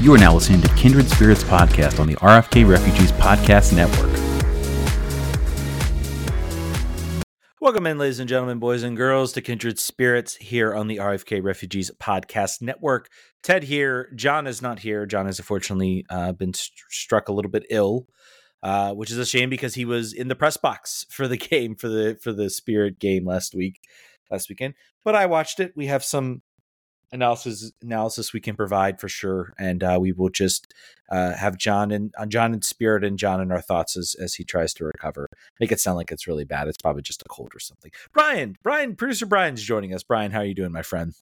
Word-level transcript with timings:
You 0.00 0.14
are 0.14 0.18
now 0.18 0.32
listening 0.32 0.62
to 0.62 0.68
Kindred 0.76 1.10
Spirits 1.10 1.44
Podcast 1.44 2.00
on 2.00 2.06
the 2.06 2.14
RFK 2.16 2.66
Refugees 2.66 3.12
Podcast 3.12 3.76
Network. 3.76 4.10
Welcome 7.60 7.86
in, 7.86 7.98
ladies 7.98 8.18
and 8.18 8.26
gentlemen, 8.26 8.60
boys 8.60 8.82
and 8.82 8.96
girls, 8.96 9.34
to 9.34 9.42
Kindred 9.42 9.78
Spirits 9.78 10.36
here 10.36 10.74
on 10.74 10.88
the 10.88 10.96
RFK 10.96 11.44
Refugees 11.44 11.90
Podcast 12.00 12.62
Network. 12.62 13.10
Ted 13.42 13.64
here. 13.64 14.10
John 14.16 14.46
is 14.46 14.62
not 14.62 14.78
here. 14.78 15.04
John 15.04 15.26
has 15.26 15.38
unfortunately 15.38 16.06
uh, 16.08 16.32
been 16.32 16.54
st- 16.54 16.72
struck 16.88 17.28
a 17.28 17.32
little 17.34 17.50
bit 17.50 17.66
ill, 17.68 18.06
uh, 18.62 18.94
which 18.94 19.10
is 19.10 19.18
a 19.18 19.26
shame 19.26 19.50
because 19.50 19.74
he 19.74 19.84
was 19.84 20.14
in 20.14 20.28
the 20.28 20.34
press 20.34 20.56
box 20.56 21.04
for 21.10 21.28
the 21.28 21.36
game 21.36 21.76
for 21.76 21.90
the 21.90 22.18
for 22.22 22.32
the 22.32 22.48
Spirit 22.48 22.98
game 22.98 23.26
last 23.26 23.54
week, 23.54 23.82
last 24.30 24.48
weekend. 24.48 24.72
But 25.04 25.14
I 25.14 25.26
watched 25.26 25.60
it. 25.60 25.74
We 25.76 25.88
have 25.88 26.02
some 26.02 26.40
analysis 27.12 27.72
analysis 27.82 28.32
we 28.32 28.40
can 28.40 28.56
provide 28.56 29.00
for 29.00 29.08
sure, 29.08 29.52
and 29.58 29.82
uh, 29.82 29.98
we 30.00 30.12
will 30.12 30.28
just 30.28 30.72
uh, 31.10 31.34
have 31.34 31.58
John 31.58 31.90
and 31.90 32.12
uh, 32.18 32.26
John 32.26 32.54
in 32.54 32.62
spirit 32.62 33.04
and 33.04 33.18
John 33.18 33.40
in 33.40 33.50
our 33.50 33.60
thoughts 33.60 33.96
as 33.96 34.14
as 34.20 34.34
he 34.34 34.44
tries 34.44 34.74
to 34.74 34.84
recover. 34.84 35.28
Make 35.58 35.72
it 35.72 35.80
sound 35.80 35.96
like 35.96 36.10
it's 36.10 36.26
really 36.26 36.44
bad. 36.44 36.68
It's 36.68 36.78
probably 36.78 37.02
just 37.02 37.22
a 37.22 37.28
cold 37.28 37.52
or 37.54 37.60
something. 37.60 37.90
Brian, 38.12 38.56
Brian, 38.62 38.96
producer 38.96 39.26
Brian's 39.26 39.62
joining 39.62 39.94
us. 39.94 40.02
Brian, 40.02 40.32
how 40.32 40.40
are 40.40 40.44
you 40.44 40.54
doing, 40.54 40.72
my 40.72 40.82
friend? 40.82 41.14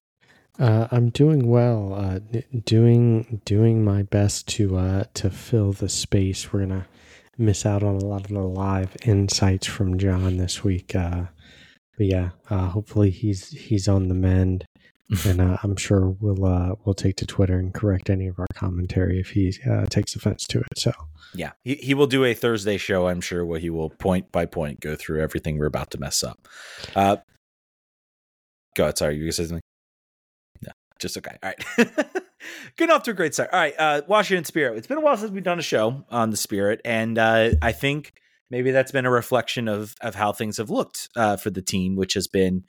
Uh, 0.59 0.89
I'm 0.91 1.11
doing 1.11 1.47
well. 1.47 1.95
Uh, 1.95 2.19
doing 2.65 3.41
doing 3.45 3.85
my 3.85 4.03
best 4.03 4.49
to 4.49 4.77
uh, 4.77 5.05
to 5.15 5.31
fill 5.31 5.73
the 5.73 5.89
space. 5.89 6.53
We're 6.53 6.61
gonna 6.61 6.87
miss 7.39 7.65
out 7.65 7.83
on 7.83 7.97
a 7.97 8.05
lot 8.05 8.23
of 8.23 8.29
the 8.29 8.41
live 8.41 8.97
insights 9.05 9.67
from 9.67 9.99
John 9.99 10.37
this 10.37 10.65
week. 10.65 10.95
Uh, 10.97 11.27
but 11.97 12.07
yeah, 12.07 12.31
uh, 12.51 12.69
hopefully 12.69 13.11
he's 13.11 13.51
he's 13.51 13.89
on 13.89 14.09
the 14.09 14.15
mend 14.15 14.65
and 15.27 15.41
uh, 15.41 15.57
I'm 15.63 15.77
sure 15.77 16.11
we'll 16.21 16.45
uh, 16.45 16.75
we'll 16.85 16.95
take 16.95 17.17
to 17.17 17.27
Twitter 17.27 17.59
and 17.59 17.73
correct 17.73 18.11
any 18.11 18.27
of 18.27 18.39
our 18.39 18.47
commentary 18.55 19.19
if 19.19 19.31
he 19.31 19.55
uh, 19.69 19.87
takes 19.87 20.15
offense 20.15 20.47
to 20.49 20.61
it. 20.61 20.67
So 20.79 20.93
yeah, 21.35 21.53
he 21.65 21.77
he 21.77 21.95
will 21.95 22.07
do 22.07 22.25
a 22.25 22.35
Thursday 22.35 22.77
show. 22.77 23.09
I'm 23.09 23.23
sure 23.23 23.45
where 23.45 23.59
he 23.59 23.71
will 23.71 23.89
point 23.89 24.31
by 24.33 24.45
point 24.45 24.81
go 24.81 24.97
through 24.97 25.23
everything 25.23 25.59
we're 25.59 25.67
about 25.67 25.91
to 25.93 25.99
mess 25.99 26.23
up. 26.23 26.47
Uh, 26.95 27.17
go 28.77 28.85
ahead. 28.85 28.99
Sorry, 28.99 29.17
you 29.17 29.33
say 29.33 29.45
something? 29.45 29.63
No, 30.63 30.73
just 30.99 31.17
okay. 31.17 31.39
All 31.43 31.53
right. 31.53 31.97
Good 32.77 32.91
off 32.91 33.03
to 33.05 33.11
a 33.13 33.15
great 33.15 33.35
start. 33.35 33.51
All 33.53 33.59
right, 33.59 33.75
uh, 33.79 34.03
Washington 34.07 34.45
Spirit. 34.45 34.77
It's 34.79 34.87
been 34.87 34.99
a 34.99 35.01
while 35.01 35.17
since 35.17 35.31
we've 35.31 35.43
done 35.43 35.59
a 35.59 35.63
show 35.63 36.05
on 36.11 36.31
the 36.31 36.37
Spirit, 36.37 36.81
and 36.85 37.19
uh, 37.19 37.51
I 37.63 37.73
think 37.73 38.13
maybe 38.51 38.71
that's 38.71 38.93
been 38.93 39.07
a 39.07 39.11
reflection 39.11 39.69
of 39.69 39.95
of 40.03 40.15
how 40.15 40.33
things 40.33 40.59
have 40.59 40.69
looked 40.69 41.09
uh, 41.17 41.37
for 41.39 41.49
the 41.49 41.63
team, 41.63 41.97
which 41.97 42.13
has 42.13 42.29
been 42.29 42.65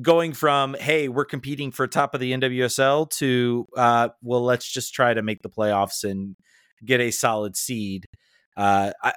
going 0.00 0.32
from 0.32 0.74
hey 0.78 1.08
we're 1.08 1.24
competing 1.24 1.72
for 1.72 1.86
top 1.88 2.14
of 2.14 2.20
the 2.20 2.32
nwsl 2.32 3.10
to 3.10 3.66
uh, 3.76 4.08
well 4.22 4.42
let's 4.42 4.70
just 4.70 4.94
try 4.94 5.12
to 5.12 5.20
make 5.20 5.42
the 5.42 5.50
playoffs 5.50 6.04
and 6.04 6.36
get 6.84 7.00
a 7.00 7.10
solid 7.10 7.56
seed. 7.56 8.06
Uh, 8.56 8.92
I, 9.02 9.12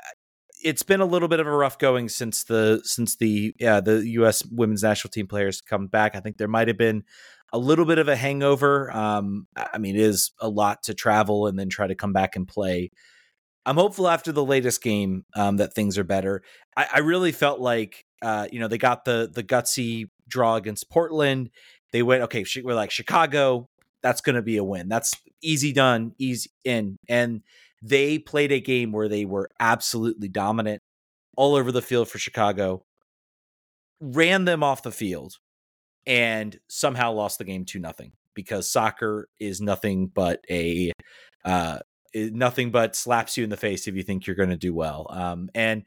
it's 0.64 0.84
been 0.84 1.02
a 1.02 1.06
little 1.06 1.28
bit 1.28 1.40
of 1.40 1.48
a 1.48 1.52
rough 1.52 1.78
going 1.78 2.08
since 2.10 2.44
the 2.46 2.82
since 2.84 3.18
the 3.18 3.54
yeah 3.60 3.82
the 3.82 4.02
us 4.04 4.46
women's 4.46 4.84
national 4.84 5.12
team 5.12 5.28
players 5.28 5.62
come 5.62 5.88
back. 5.88 6.16
I 6.16 6.20
think 6.20 6.38
there 6.38 6.48
might 6.48 6.68
have 6.68 6.78
been 6.78 7.04
a 7.52 7.58
little 7.58 7.86
bit 7.86 8.00
of 8.00 8.08
a 8.08 8.16
hangover. 8.16 8.92
Um, 8.96 9.48
i 9.56 9.78
mean 9.78 9.96
it 9.96 10.02
is 10.02 10.32
a 10.40 10.50
lot 10.50 10.84
to 10.84 10.94
travel 10.94 11.48
and 11.48 11.60
then 11.60 11.70
try 11.70 11.88
to 11.88 11.96
come 11.96 12.14
back 12.14 12.36
and 12.36 12.48
play. 12.48 12.92
I'm 13.66 13.78
hopeful 13.78 14.10
after 14.10 14.32
the 14.32 14.44
latest 14.44 14.82
game 14.82 15.26
um, 15.36 15.58
that 15.58 15.74
things 15.74 15.98
are 15.98 16.04
better. 16.04 16.44
I, 16.76 16.88
I 16.96 17.00
really 17.00 17.32
felt 17.32 17.60
like 17.60 18.06
uh, 18.22 18.48
you 18.52 18.60
know 18.60 18.68
they 18.68 18.78
got 18.78 19.06
the 19.06 19.30
the 19.32 19.44
gutsy 19.44 20.10
draw 20.28 20.56
against 20.56 20.90
Portland. 20.90 21.50
They 21.92 22.04
went, 22.04 22.24
okay, 22.24 22.46
we're 22.64 22.74
like 22.74 22.92
Chicago, 22.92 23.70
that's 24.02 24.22
going 24.22 24.36
to 24.36 24.42
be 24.42 24.58
a 24.58 24.64
win. 24.64 24.90
That's 24.90 25.14
easy 25.42 25.72
done, 25.72 26.14
easy 26.18 26.50
in. 26.64 26.98
And 27.08 27.42
they 27.82 28.18
played 28.20 28.52
a 28.52 28.60
game 28.60 28.92
where 28.92 29.10
they 29.10 29.26
were 29.26 29.50
absolutely 29.60 30.28
dominant 30.28 30.82
all 31.36 31.56
over 31.56 31.72
the 31.72 31.82
field 31.82 32.10
for 32.10 32.18
Chicago, 32.18 32.84
ran 34.00 34.46
them 34.46 34.64
off 34.64 34.84
the 34.84 34.92
field, 34.92 35.38
and 36.06 36.60
somehow 36.68 37.12
lost 37.12 37.38
the 37.38 37.44
game 37.44 37.66
to 37.66 37.80
nothing 37.80 38.12
because 38.34 38.70
soccer 38.70 39.30
is 39.40 39.62
nothing 39.62 40.08
but 40.08 40.44
a 40.50 40.92
uh, 41.46 41.80
nothing 42.16 42.72
but 42.72 42.96
slaps 42.96 43.38
you 43.38 43.44
in 43.44 43.50
the 43.50 43.58
face 43.58 43.88
if 43.88 43.96
you 43.96 44.04
think 44.04 44.28
you're 44.28 44.36
going 44.36 44.50
to 44.50 44.58
do 44.58 44.74
well. 44.74 45.08
Um, 45.10 45.50
and 45.56 45.84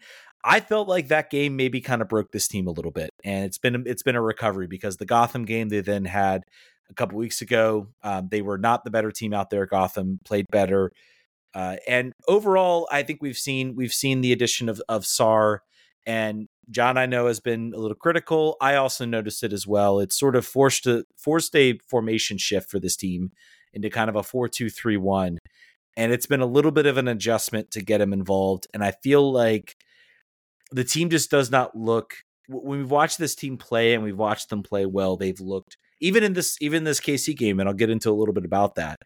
I 0.48 0.60
felt 0.60 0.86
like 0.86 1.08
that 1.08 1.28
game 1.28 1.56
maybe 1.56 1.80
kind 1.80 2.00
of 2.00 2.08
broke 2.08 2.30
this 2.30 2.46
team 2.46 2.68
a 2.68 2.70
little 2.70 2.92
bit, 2.92 3.10
and 3.24 3.44
it's 3.44 3.58
been 3.58 3.82
it's 3.84 4.04
been 4.04 4.14
a 4.14 4.22
recovery 4.22 4.68
because 4.68 4.96
the 4.96 5.04
Gotham 5.04 5.44
game 5.44 5.68
they 5.68 5.80
then 5.80 6.04
had 6.04 6.44
a 6.88 6.94
couple 6.94 7.18
weeks 7.18 7.42
ago, 7.42 7.88
um, 8.04 8.28
they 8.30 8.42
were 8.42 8.56
not 8.56 8.84
the 8.84 8.90
better 8.92 9.10
team 9.10 9.34
out 9.34 9.50
there. 9.50 9.66
Gotham 9.66 10.20
played 10.24 10.46
better, 10.52 10.92
uh, 11.52 11.76
and 11.88 12.12
overall, 12.28 12.88
I 12.92 13.02
think 13.02 13.20
we've 13.20 13.36
seen 13.36 13.74
we've 13.74 13.92
seen 13.92 14.20
the 14.20 14.32
addition 14.32 14.68
of 14.68 14.80
of 14.88 15.02
Sarr 15.02 15.58
and 16.06 16.46
John. 16.70 16.96
I 16.96 17.06
know 17.06 17.26
has 17.26 17.40
been 17.40 17.72
a 17.74 17.78
little 17.80 17.96
critical. 17.96 18.56
I 18.60 18.76
also 18.76 19.04
noticed 19.04 19.42
it 19.42 19.52
as 19.52 19.66
well. 19.66 19.98
It's 19.98 20.16
sort 20.16 20.36
of 20.36 20.46
forced 20.46 20.86
a 20.86 21.04
forced 21.16 21.56
a 21.56 21.80
formation 21.88 22.38
shift 22.38 22.70
for 22.70 22.78
this 22.78 22.94
team 22.94 23.32
into 23.72 23.90
kind 23.90 24.08
of 24.08 24.14
a 24.14 24.22
four 24.22 24.48
two 24.48 24.70
three 24.70 24.96
one, 24.96 25.38
and 25.96 26.12
it's 26.12 26.26
been 26.26 26.40
a 26.40 26.46
little 26.46 26.70
bit 26.70 26.86
of 26.86 26.98
an 26.98 27.08
adjustment 27.08 27.72
to 27.72 27.82
get 27.82 28.00
him 28.00 28.12
involved. 28.12 28.68
And 28.72 28.84
I 28.84 28.92
feel 28.92 29.32
like 29.32 29.74
the 30.76 30.84
team 30.84 31.08
just 31.10 31.30
does 31.30 31.50
not 31.50 31.74
look 31.76 32.14
when 32.48 32.78
we've 32.78 32.90
watched 32.90 33.18
this 33.18 33.34
team 33.34 33.56
play 33.56 33.94
and 33.94 34.04
we've 34.04 34.18
watched 34.18 34.50
them 34.50 34.62
play 34.62 34.86
well 34.86 35.16
they've 35.16 35.40
looked 35.40 35.76
even 36.00 36.22
in 36.22 36.34
this 36.34 36.56
even 36.60 36.84
this 36.84 37.00
KC 37.00 37.36
game 37.36 37.58
and 37.58 37.68
I'll 37.68 37.74
get 37.74 37.90
into 37.90 38.10
a 38.10 38.12
little 38.12 38.34
bit 38.34 38.44
about 38.44 38.74
that 38.76 38.98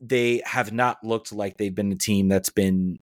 they 0.00 0.42
have 0.44 0.72
not 0.72 0.98
looked 1.04 1.32
like 1.32 1.56
they've 1.56 1.74
been 1.74 1.92
a 1.92 1.96
team 1.96 2.28
that's 2.28 2.50
been 2.50 2.98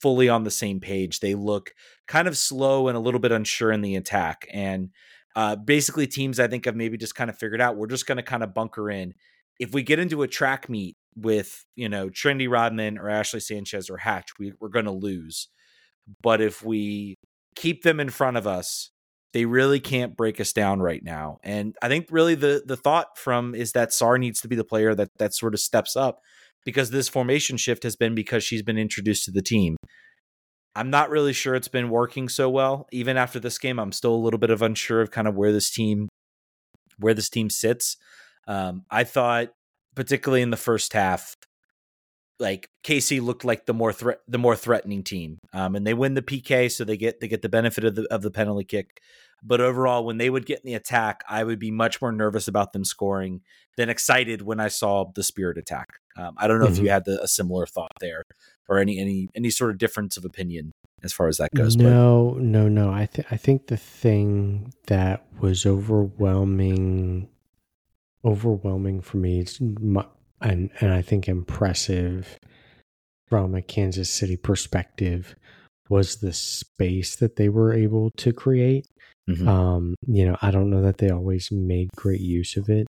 fully 0.00 0.28
on 0.28 0.42
the 0.42 0.50
same 0.50 0.80
page. 0.80 1.20
They 1.20 1.34
look 1.34 1.74
kind 2.08 2.26
of 2.26 2.36
slow 2.36 2.88
and 2.88 2.96
a 2.96 3.00
little 3.00 3.20
bit 3.20 3.32
unsure 3.32 3.70
in 3.70 3.82
the 3.82 3.96
attack 3.96 4.46
and 4.52 4.90
uh, 5.36 5.56
basically 5.56 6.06
teams 6.06 6.40
I 6.40 6.48
think 6.48 6.66
have 6.66 6.76
maybe 6.76 6.98
just 6.98 7.14
kind 7.14 7.30
of 7.30 7.38
figured 7.38 7.60
out 7.60 7.76
we're 7.76 7.86
just 7.86 8.06
going 8.06 8.16
to 8.16 8.22
kind 8.22 8.42
of 8.42 8.52
bunker 8.52 8.90
in. 8.90 9.14
If 9.60 9.72
we 9.72 9.82
get 9.82 9.98
into 9.98 10.22
a 10.22 10.28
track 10.28 10.68
meet 10.68 10.96
with 11.14 11.64
you 11.76 11.88
know 11.88 12.10
Trinity 12.10 12.48
Rodman 12.48 12.98
or 12.98 13.08
Ashley 13.08 13.40
Sanchez 13.40 13.88
or 13.88 13.98
Hatch 13.98 14.30
we, 14.38 14.52
we're 14.60 14.68
going 14.68 14.86
to 14.86 14.90
lose. 14.90 15.48
But 16.22 16.40
if 16.40 16.64
we 16.64 17.16
keep 17.54 17.82
them 17.82 18.00
in 18.00 18.10
front 18.10 18.36
of 18.36 18.46
us. 18.46 18.90
They 19.32 19.46
really 19.46 19.80
can't 19.80 20.16
break 20.16 20.40
us 20.40 20.52
down 20.52 20.80
right 20.80 21.02
now. 21.02 21.38
And 21.42 21.74
I 21.80 21.88
think 21.88 22.08
really 22.10 22.34
the 22.34 22.62
the 22.64 22.76
thought 22.76 23.16
from 23.16 23.54
is 23.54 23.72
that 23.72 23.90
Sarr 23.90 24.18
needs 24.18 24.40
to 24.40 24.48
be 24.48 24.56
the 24.56 24.64
player 24.64 24.94
that 24.94 25.08
that 25.18 25.34
sort 25.34 25.54
of 25.54 25.60
steps 25.60 25.96
up 25.96 26.20
because 26.64 26.90
this 26.90 27.08
formation 27.08 27.56
shift 27.56 27.82
has 27.82 27.96
been 27.96 28.14
because 28.14 28.44
she's 28.44 28.62
been 28.62 28.78
introduced 28.78 29.24
to 29.24 29.30
the 29.30 29.42
team. 29.42 29.76
I'm 30.74 30.90
not 30.90 31.10
really 31.10 31.32
sure 31.32 31.54
it's 31.54 31.68
been 31.68 31.90
working 31.90 32.28
so 32.28 32.48
well. 32.48 32.86
Even 32.92 33.16
after 33.16 33.38
this 33.38 33.58
game, 33.58 33.78
I'm 33.78 33.92
still 33.92 34.14
a 34.14 34.16
little 34.16 34.38
bit 34.38 34.50
of 34.50 34.62
unsure 34.62 35.02
of 35.02 35.10
kind 35.10 35.28
of 35.28 35.34
where 35.34 35.52
this 35.52 35.70
team 35.70 36.08
where 36.98 37.14
this 37.14 37.28
team 37.28 37.50
sits. 37.50 37.96
Um, 38.46 38.84
I 38.90 39.04
thought, 39.04 39.48
particularly 39.94 40.42
in 40.42 40.50
the 40.50 40.56
first 40.56 40.92
half, 40.92 41.36
like 42.42 42.68
KC 42.84 43.22
looked 43.22 43.44
like 43.44 43.64
the 43.64 43.72
more 43.72 43.92
threat 43.92 44.20
the 44.28 44.38
more 44.38 44.56
threatening 44.56 45.02
team. 45.02 45.38
Um, 45.54 45.76
and 45.76 45.86
they 45.86 45.94
win 45.94 46.14
the 46.14 46.22
PK, 46.22 46.70
so 46.70 46.84
they 46.84 46.98
get 46.98 47.20
they 47.20 47.28
get 47.28 47.40
the 47.40 47.48
benefit 47.48 47.84
of 47.84 47.94
the 47.94 48.06
of 48.12 48.20
the 48.20 48.30
penalty 48.30 48.64
kick. 48.64 49.00
But 49.42 49.60
overall, 49.60 50.04
when 50.04 50.18
they 50.18 50.30
would 50.30 50.46
get 50.46 50.60
in 50.60 50.66
the 50.66 50.74
attack, 50.74 51.24
I 51.28 51.42
would 51.42 51.58
be 51.58 51.70
much 51.70 52.00
more 52.00 52.12
nervous 52.12 52.46
about 52.46 52.72
them 52.72 52.84
scoring 52.84 53.40
than 53.76 53.88
excited 53.88 54.42
when 54.42 54.60
I 54.60 54.68
saw 54.68 55.10
the 55.12 55.24
Spirit 55.24 55.58
attack. 55.58 55.88
Um, 56.16 56.34
I 56.36 56.46
don't 56.46 56.58
know 56.58 56.66
mm-hmm. 56.66 56.72
if 56.74 56.78
you 56.78 56.84
mm-hmm. 56.84 56.92
had 56.92 57.04
the, 57.06 57.22
a 57.22 57.28
similar 57.28 57.66
thought 57.66 57.92
there, 58.00 58.22
or 58.68 58.78
any 58.78 58.98
any 58.98 59.28
any 59.34 59.50
sort 59.50 59.70
of 59.70 59.78
difference 59.78 60.16
of 60.16 60.24
opinion 60.24 60.72
as 61.02 61.12
far 61.12 61.28
as 61.28 61.38
that 61.38 61.50
goes. 61.54 61.76
No, 61.76 62.32
but. 62.34 62.42
no, 62.42 62.68
no. 62.68 62.90
I 62.90 63.06
think 63.06 63.32
I 63.32 63.36
think 63.36 63.66
the 63.68 63.76
thing 63.76 64.72
that 64.86 65.24
was 65.40 65.66
overwhelming, 65.66 67.28
overwhelming 68.24 69.00
for 69.00 69.16
me 69.16 69.40
is 69.40 69.60
my, 69.60 70.04
and 70.42 70.70
and 70.80 70.92
I 70.92 71.02
think 71.02 71.28
impressive 71.28 72.38
from 73.28 73.54
a 73.54 73.62
Kansas 73.62 74.10
City 74.10 74.36
perspective 74.36 75.34
was 75.88 76.16
the 76.16 76.32
space 76.32 77.16
that 77.16 77.36
they 77.36 77.48
were 77.48 77.72
able 77.72 78.10
to 78.16 78.32
create. 78.32 78.86
Mm-hmm. 79.28 79.48
Um, 79.48 79.94
you 80.06 80.26
know, 80.26 80.36
I 80.42 80.50
don't 80.50 80.70
know 80.70 80.82
that 80.82 80.98
they 80.98 81.10
always 81.10 81.50
made 81.52 81.90
great 81.96 82.20
use 82.20 82.56
of 82.56 82.68
it, 82.68 82.86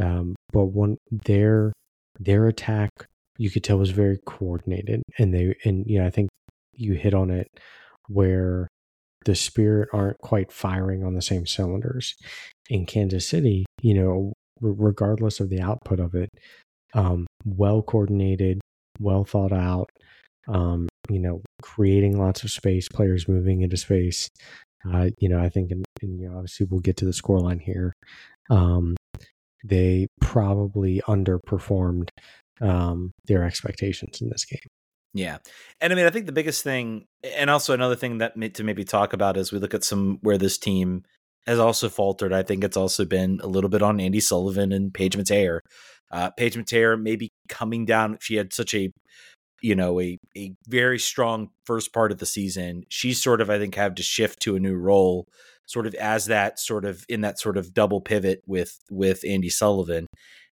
um, 0.00 0.34
but 0.52 0.66
one 0.66 0.96
their 1.10 1.72
their 2.18 2.46
attack 2.46 2.90
you 3.38 3.50
could 3.50 3.64
tell 3.64 3.78
was 3.78 3.90
very 3.90 4.18
coordinated, 4.24 5.02
and 5.18 5.34
they 5.34 5.56
and 5.64 5.84
you 5.86 5.98
know 5.98 6.06
I 6.06 6.10
think 6.10 6.28
you 6.72 6.94
hit 6.94 7.14
on 7.14 7.30
it 7.30 7.48
where 8.08 8.68
the 9.24 9.34
spirit 9.34 9.88
aren't 9.92 10.18
quite 10.18 10.52
firing 10.52 11.04
on 11.04 11.14
the 11.14 11.22
same 11.22 11.46
cylinders 11.46 12.14
in 12.70 12.86
Kansas 12.86 13.28
City. 13.28 13.66
You 13.82 13.94
know, 13.94 14.32
regardless 14.60 15.40
of 15.40 15.50
the 15.50 15.60
output 15.60 16.00
of 16.00 16.14
it, 16.14 16.30
um, 16.94 17.26
well 17.44 17.82
coordinated, 17.82 18.60
well 19.00 19.24
thought 19.24 19.52
out. 19.52 19.90
Um, 20.48 20.88
you 21.10 21.18
know, 21.18 21.42
creating 21.62 22.18
lots 22.18 22.44
of 22.44 22.50
space, 22.50 22.88
players 22.88 23.28
moving 23.28 23.62
into 23.62 23.76
space. 23.76 24.28
Uh, 24.88 25.10
you 25.18 25.28
know, 25.28 25.40
I 25.40 25.48
think, 25.48 25.72
and, 25.72 25.84
you 26.00 26.28
know, 26.28 26.36
obviously 26.36 26.66
we'll 26.70 26.80
get 26.80 26.96
to 26.98 27.04
the 27.04 27.10
scoreline 27.10 27.60
here. 27.60 27.92
Um, 28.50 28.96
they 29.64 30.06
probably 30.20 31.02
underperformed 31.08 32.08
um, 32.60 33.10
their 33.26 33.42
expectations 33.42 34.20
in 34.20 34.28
this 34.28 34.44
game. 34.44 34.60
Yeah. 35.14 35.38
And 35.80 35.92
I 35.92 35.96
mean, 35.96 36.06
I 36.06 36.10
think 36.10 36.26
the 36.26 36.32
biggest 36.32 36.62
thing, 36.62 37.06
and 37.24 37.50
also 37.50 37.72
another 37.74 37.96
thing 37.96 38.18
that 38.18 38.34
to 38.54 38.64
maybe 38.64 38.84
talk 38.84 39.12
about 39.12 39.36
as 39.36 39.50
we 39.50 39.58
look 39.58 39.74
at 39.74 39.82
some 39.82 40.18
where 40.20 40.38
this 40.38 40.58
team 40.58 41.02
has 41.46 41.58
also 41.58 41.88
faltered, 41.88 42.32
I 42.32 42.42
think 42.42 42.62
it's 42.62 42.76
also 42.76 43.04
been 43.04 43.40
a 43.42 43.46
little 43.46 43.70
bit 43.70 43.82
on 43.82 43.98
Andi 43.98 44.22
Sullivan 44.22 44.72
and 44.72 44.92
Paige 44.92 45.16
Metayer. 45.16 45.60
Uh, 46.10 46.30
Paige 46.30 46.56
Metayer 46.56 47.00
maybe 47.00 47.30
coming 47.48 47.84
down. 47.84 48.18
She 48.20 48.36
had 48.36 48.52
such 48.52 48.74
a, 48.74 48.90
you 49.62 49.74
know, 49.74 50.00
a, 50.00 50.18
a 50.36 50.54
very 50.68 50.98
strong 50.98 51.50
first 51.64 51.92
part 51.92 52.12
of 52.12 52.18
the 52.18 52.26
season. 52.26 52.84
She's 52.88 53.22
sort 53.22 53.40
of, 53.40 53.50
I 53.50 53.58
think, 53.58 53.74
had 53.74 53.96
to 53.96 54.02
shift 54.02 54.40
to 54.42 54.56
a 54.56 54.60
new 54.60 54.76
role, 54.76 55.26
sort 55.66 55.86
of 55.86 55.94
as 55.94 56.26
that 56.26 56.58
sort 56.58 56.84
of 56.84 57.04
in 57.08 57.22
that 57.22 57.38
sort 57.38 57.56
of 57.56 57.74
double 57.74 58.00
pivot 58.00 58.42
with 58.46 58.78
with 58.90 59.22
Andi 59.22 59.50
Sullivan. 59.50 60.06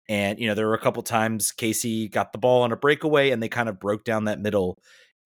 And, 0.08 0.38
you 0.38 0.46
know, 0.46 0.54
there 0.54 0.66
were 0.66 0.74
a 0.74 0.80
couple 0.80 1.02
times 1.02 1.52
KC 1.52 2.10
got 2.10 2.32
the 2.32 2.38
ball 2.38 2.62
on 2.62 2.72
a 2.72 2.76
breakaway 2.76 3.30
and 3.30 3.42
they 3.42 3.48
kind 3.48 3.68
of 3.68 3.78
broke 3.78 4.04
down 4.04 4.24
that 4.24 4.40
middle. 4.40 4.78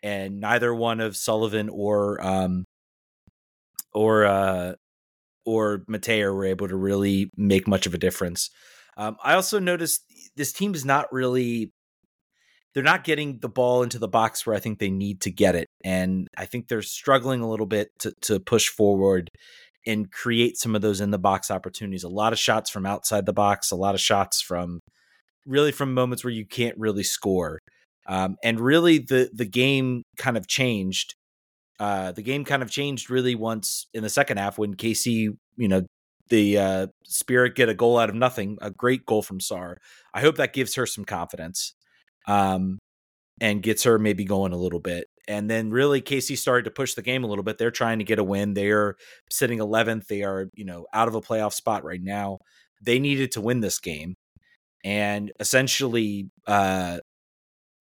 And 0.03 0.41
neither 0.41 0.75
one 0.75 0.99
of 0.99 1.17
Sullivan 1.17 1.69
or 1.69 2.25
um 2.25 2.65
or 3.93 4.25
uh 4.25 4.75
or 5.45 5.85
Metayer 5.89 6.35
were 6.35 6.45
able 6.45 6.69
to 6.69 6.77
really 6.77 7.31
make 7.37 7.69
much 7.69 7.87
of 7.87 7.95
a 7.95 7.99
difference. 7.99 8.51
Um, 8.97 9.17
I 9.23 9.35
also 9.35 9.59
noticed 9.59 10.05
this 10.37 10.53
team 10.53 10.75
is 10.75 10.85
not 10.85 11.13
really 11.13 11.73
they're 12.75 12.83
not 12.83 13.05
getting 13.05 13.39
the 13.41 13.49
ball 13.49 13.83
into 13.83 13.99
the 13.99 14.09
box 14.09 14.47
where 14.47 14.57
I 14.57 14.61
think 14.61 14.79
they 14.79 14.91
need 14.91 15.21
to 15.23 15.31
get 15.31 15.55
it. 15.55 15.69
And 15.85 16.29
I 16.37 16.47
think 16.47 16.69
they're 16.69 16.83
struggling 16.83 17.41
a 17.41 17.49
little 17.49 17.67
bit 17.67 17.89
to 18.01 18.13
to 18.23 18.41
push 18.41 18.69
forward 18.69 19.29
and 19.87 20.11
create 20.11 20.57
some 20.57 20.75
of 20.75 20.83
those 20.83 21.01
in 21.01 21.11
the 21.11 21.19
box 21.19 21.51
opportunities. 21.51 22.05
A 22.05 22.09
lot 22.09 22.33
of 22.33 22.39
shots 22.39 22.71
from 22.71 22.87
outside 22.87 23.27
the 23.27 23.33
box, 23.33 23.71
a 23.71 23.77
lot 23.77 23.95
of 23.95 24.01
shots 24.01 24.41
from 24.41 24.81
really 25.47 25.73
from 25.73 25.93
moments 25.93 26.25
where 26.25 26.33
you 26.33 26.47
can't 26.47 26.79
really 26.79 27.03
score. 27.03 27.59
Um, 28.07 28.37
and 28.43 28.61
really, 28.61 28.99
the 28.99 29.31
the 29.33 29.45
game 29.45 30.03
kind 30.17 30.37
of 30.37 30.47
changed. 30.49 31.15
Uh, 31.79 32.13
the 32.13 32.23
game 32.23 32.45
kind 32.45 32.63
of 32.63 32.71
changed 32.71 33.11
really 33.11 33.35
once 33.35 33.87
in 33.93 34.03
the 34.03 34.09
second 34.09 34.37
half 34.37 34.57
when 34.57 34.75
KC, 34.75 35.31
you 35.57 35.69
know, 35.69 35.83
the 36.33 36.57
uh, 36.57 36.87
Spirit 37.05 37.55
get 37.55 37.69
a 37.69 37.75
goal 37.75 37.99
out 37.99 38.09
of 38.09 38.15
nothing, 38.15 38.57
a 38.63 38.71
great 38.71 39.05
goal 39.05 39.21
from 39.21 39.39
Sarr. 39.39 39.77
I 40.15 40.23
hope 40.23 40.37
that 40.37 40.55
gives 40.55 40.75
her 40.77 40.87
some 40.87 41.05
confidence, 41.05 41.75
um, 42.27 42.79
and 43.39 43.63
gets 43.63 43.83
her 43.85 43.99
maybe 43.99 44.25
going 44.25 44.55
a 44.55 44.57
little 44.57 44.81
bit. 44.81 45.09
And 45.29 45.51
then 45.51 45.71
really 45.71 46.01
KC 46.01 46.39
started 46.39 46.65
to 46.65 46.71
push 46.71 46.95
the 46.95 47.03
game 47.03 47.23
a 47.23 47.27
little 47.27 47.45
bit. 47.45 47.59
They're 47.59 47.71
trying 47.71 47.99
to 47.99 48.05
get 48.05 48.19
a 48.19 48.25
win. 48.25 48.55
They 48.55 48.71
are 48.71 48.97
sitting 49.31 49.59
11th. 49.59 50.07
They 50.07 50.23
are, 50.23 50.49
you 50.55 50.65
know, 50.65 50.87
out 50.95 51.07
of 51.07 51.15
a 51.15 51.21
playoff 51.21 51.53
spot 51.53 51.85
right 51.85 52.03
now. 52.03 52.39
They 52.83 52.99
needed 52.99 53.33
to 53.33 53.43
win 53.43 53.61
this 53.61 53.79
game. 53.79 54.15
And 54.85 55.33
essentially, 55.39 56.31
uh, 56.47 57.01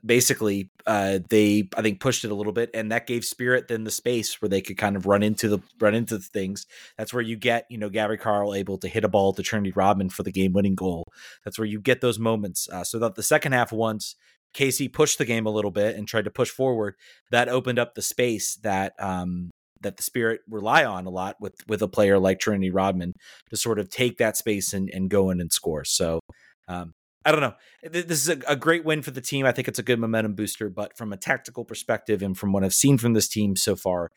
basically, 0.06 0.70
uh, 0.86 1.20
they 1.30 1.70
I 1.76 1.82
think 1.82 2.00
pushed 2.00 2.26
it 2.26 2.32
a 2.32 2.36
little 2.36 2.54
bit, 2.54 2.70
and 2.74 2.92
that 2.92 3.08
gave 3.08 3.26
Spirit 3.26 3.68
then 3.68 3.84
the 3.84 3.92
space 3.92 4.42
where 4.42 4.50
they 4.50 4.62
could 4.62 4.78
kind 4.78 4.96
of 4.96 5.06
run 5.06 5.24
into 5.24 5.48
the 5.48 5.60
run 5.80 5.96
into 5.96 6.18
the 6.18 6.24
things. 6.24 6.66
That's 6.98 7.14
where 7.14 7.24
you 7.24 7.36
get 7.36 7.66
you 7.70 7.78
know 7.78 7.90
Gabby 7.90 8.18
Carle 8.18 8.54
able 8.54 8.78
to 8.80 8.88
hit 8.88 9.04
a 9.04 9.10
ball 9.10 9.34
to 9.34 9.44
Trinity 9.44 9.72
Rodman 9.72 10.10
for 10.10 10.24
the 10.24 10.32
game 10.32 10.54
winning 10.54 10.76
goal. 10.76 11.06
That's 11.46 11.58
where 11.58 11.68
you 11.68 11.80
get 11.80 12.02
those 12.02 12.20
moments. 12.20 12.68
Uh, 12.72 12.84
so 12.84 13.00
that 13.00 13.16
the 13.16 13.24
second 13.24 13.54
half 13.54 13.72
once 13.72 14.16
KC 14.54 14.92
pushed 14.92 15.18
the 15.18 15.26
game 15.26 15.46
a 15.46 15.52
little 15.52 15.72
bit 15.72 15.96
and 15.96 16.08
tried 16.08 16.26
to 16.26 16.32
push 16.32 16.50
forward, 16.50 16.96
that 17.32 17.50
opened 17.50 17.80
up 17.80 17.96
the 17.96 18.02
space 18.02 18.56
that 18.58 18.94
um, 19.00 19.52
that 19.82 19.98
the 19.98 20.04
Spirit 20.04 20.42
rely 20.50 20.86
on 20.86 21.06
a 21.06 21.10
lot 21.10 21.36
with 21.40 21.56
with 21.68 21.82
a 21.82 21.88
player 21.88 22.20
like 22.20 22.40
Trinity 22.40 22.72
Rodman 22.72 23.14
to 23.50 23.58
sort 23.58 23.80
of 23.80 23.90
take 23.90 24.18
that 24.18 24.38
space 24.38 24.74
and, 24.74 24.90
and 24.94 25.10
go 25.10 25.30
in 25.30 25.42
and 25.42 25.52
score. 25.52 25.84
So 25.84 26.20
um, 26.68 26.94
I 27.24 27.32
don't 27.32 27.42
know. 27.42 27.54
This 27.84 28.28
is 28.28 28.30
a, 28.30 28.40
a, 28.48 28.56
great 28.56 28.84
win 28.84 29.04
for 29.04 29.12
the 29.12 29.22
team. 29.22 29.46
I 29.46 29.52
think 29.52 29.68
it's 29.68 29.78
a 29.78 29.84
good 29.84 30.00
momentum 30.00 30.34
booster, 30.34 30.70
but 30.70 30.98
from 30.98 31.14
a 31.14 31.18
tactical 31.18 31.64
perspective 31.64 32.24
and 32.24 32.36
from 32.36 32.52
what 32.52 32.64
I've 32.64 32.74
seen 32.74 32.98
from 32.98 33.14
this 33.14 33.28
team 33.28 33.56
so 33.56 33.76
far, 33.76 34.10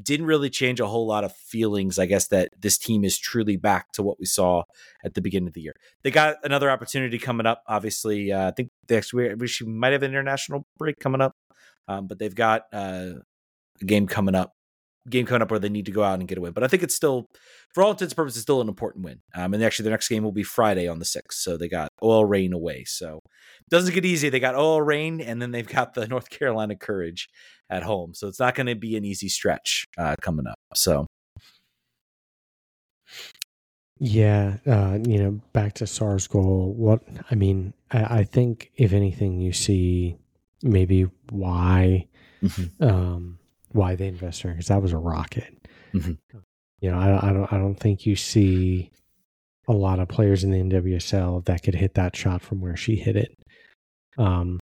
didn't 0.00 0.26
really 0.26 0.48
change 0.48 0.78
a 0.78 0.86
whole 0.86 1.06
lot 1.06 1.24
of 1.24 1.34
feelings, 1.34 1.98
I 1.98 2.06
guess, 2.06 2.28
that 2.28 2.50
this 2.56 2.78
team 2.78 3.02
is 3.02 3.18
truly 3.18 3.56
back 3.56 3.90
to 3.92 4.02
what 4.02 4.20
we 4.20 4.26
saw 4.26 4.62
at 5.04 5.14
the 5.14 5.20
beginning 5.20 5.48
of 5.48 5.54
the 5.54 5.60
year. 5.60 5.74
They 6.02 6.12
got 6.12 6.36
another 6.44 6.70
opportunity 6.70 7.18
coming 7.18 7.46
up. 7.46 7.62
Obviously, 7.66 8.30
uh, 8.30 8.48
I 8.48 8.50
think 8.52 8.70
they 8.86 8.96
actually 8.96 9.34
we 9.34 9.48
might 9.66 9.92
have 9.92 10.04
an 10.04 10.10
international 10.10 10.64
break 10.78 11.00
coming 11.00 11.20
up, 11.20 11.34
um, 11.88 12.06
but 12.06 12.20
they've 12.20 12.34
got 12.34 12.62
uh, 12.72 13.14
a 13.80 13.84
game 13.84 14.06
coming 14.06 14.36
up 14.36 14.54
game 15.08 15.26
coming 15.26 15.42
up 15.42 15.50
where 15.50 15.60
they 15.60 15.68
need 15.68 15.86
to 15.86 15.92
go 15.92 16.02
out 16.02 16.18
and 16.18 16.28
get 16.28 16.38
a 16.38 16.40
win. 16.40 16.52
But 16.52 16.64
I 16.64 16.68
think 16.68 16.82
it's 16.82 16.94
still, 16.94 17.28
for 17.72 17.82
all 17.82 17.90
intents 17.90 18.12
and 18.12 18.16
purposes, 18.16 18.42
still 18.42 18.60
an 18.60 18.68
important 18.68 19.04
win. 19.04 19.20
Um, 19.34 19.54
and 19.54 19.62
actually, 19.62 19.84
the 19.84 19.90
next 19.90 20.08
game 20.08 20.22
will 20.22 20.32
be 20.32 20.42
Friday 20.42 20.88
on 20.88 20.98
the 20.98 21.04
6th. 21.04 21.32
So 21.32 21.56
they 21.56 21.68
got 21.68 21.88
OL 22.00 22.24
Reign 22.24 22.52
away. 22.52 22.84
So 22.84 23.20
it 23.26 23.70
doesn't 23.70 23.94
get 23.94 24.04
easy. 24.04 24.28
They 24.28 24.40
got 24.40 24.54
OL 24.54 24.82
Reign, 24.82 25.20
and 25.20 25.40
then 25.40 25.50
they've 25.50 25.68
got 25.68 25.94
the 25.94 26.06
North 26.08 26.30
Carolina 26.30 26.76
Courage 26.76 27.28
at 27.68 27.82
home. 27.82 28.14
So 28.14 28.28
it's 28.28 28.40
not 28.40 28.54
going 28.54 28.66
to 28.66 28.74
be 28.74 28.96
an 28.96 29.04
easy 29.04 29.28
stretch 29.28 29.86
uh, 29.98 30.16
coming 30.20 30.46
up. 30.46 30.58
So. 30.74 31.06
Yeah, 34.04 34.56
uh, 34.66 34.98
you 35.06 35.22
know, 35.22 35.40
back 35.52 35.74
to 35.74 35.86
Sarr's 35.86 36.26
goal. 36.26 36.74
What 36.76 37.02
I 37.30 37.36
mean, 37.36 37.72
I, 37.92 38.18
I 38.18 38.24
think 38.24 38.72
if 38.74 38.92
anything, 38.92 39.40
you 39.40 39.52
see 39.52 40.16
maybe 40.60 41.06
why 41.30 42.08
mm-hmm. 42.42 42.84
um, 42.84 43.38
why 43.72 43.94
they 43.94 44.06
invest 44.06 44.44
in 44.44 44.48
her 44.48 44.54
because 44.54 44.68
that 44.68 44.82
was 44.82 44.92
a 44.92 44.98
rocket. 44.98 45.54
Mm-hmm. 45.94 46.38
You 46.80 46.90
know, 46.90 46.98
I, 46.98 47.28
I, 47.28 47.32
don't 47.32 47.52
I 47.52 47.58
don't 47.58 47.78
think 47.78 48.06
you 48.06 48.16
see 48.16 48.90
a 49.68 49.72
lot 49.72 50.00
of 50.00 50.08
players 50.08 50.42
in 50.44 50.50
the 50.50 50.58
NWSL 50.58 51.44
that 51.44 51.62
could 51.62 51.74
hit 51.74 51.94
that 51.94 52.16
shot 52.16 52.42
from 52.42 52.60
where 52.60 52.76
she 52.76 52.96
hit 52.96 53.16
it. 53.16 53.36
Um, 54.18 54.58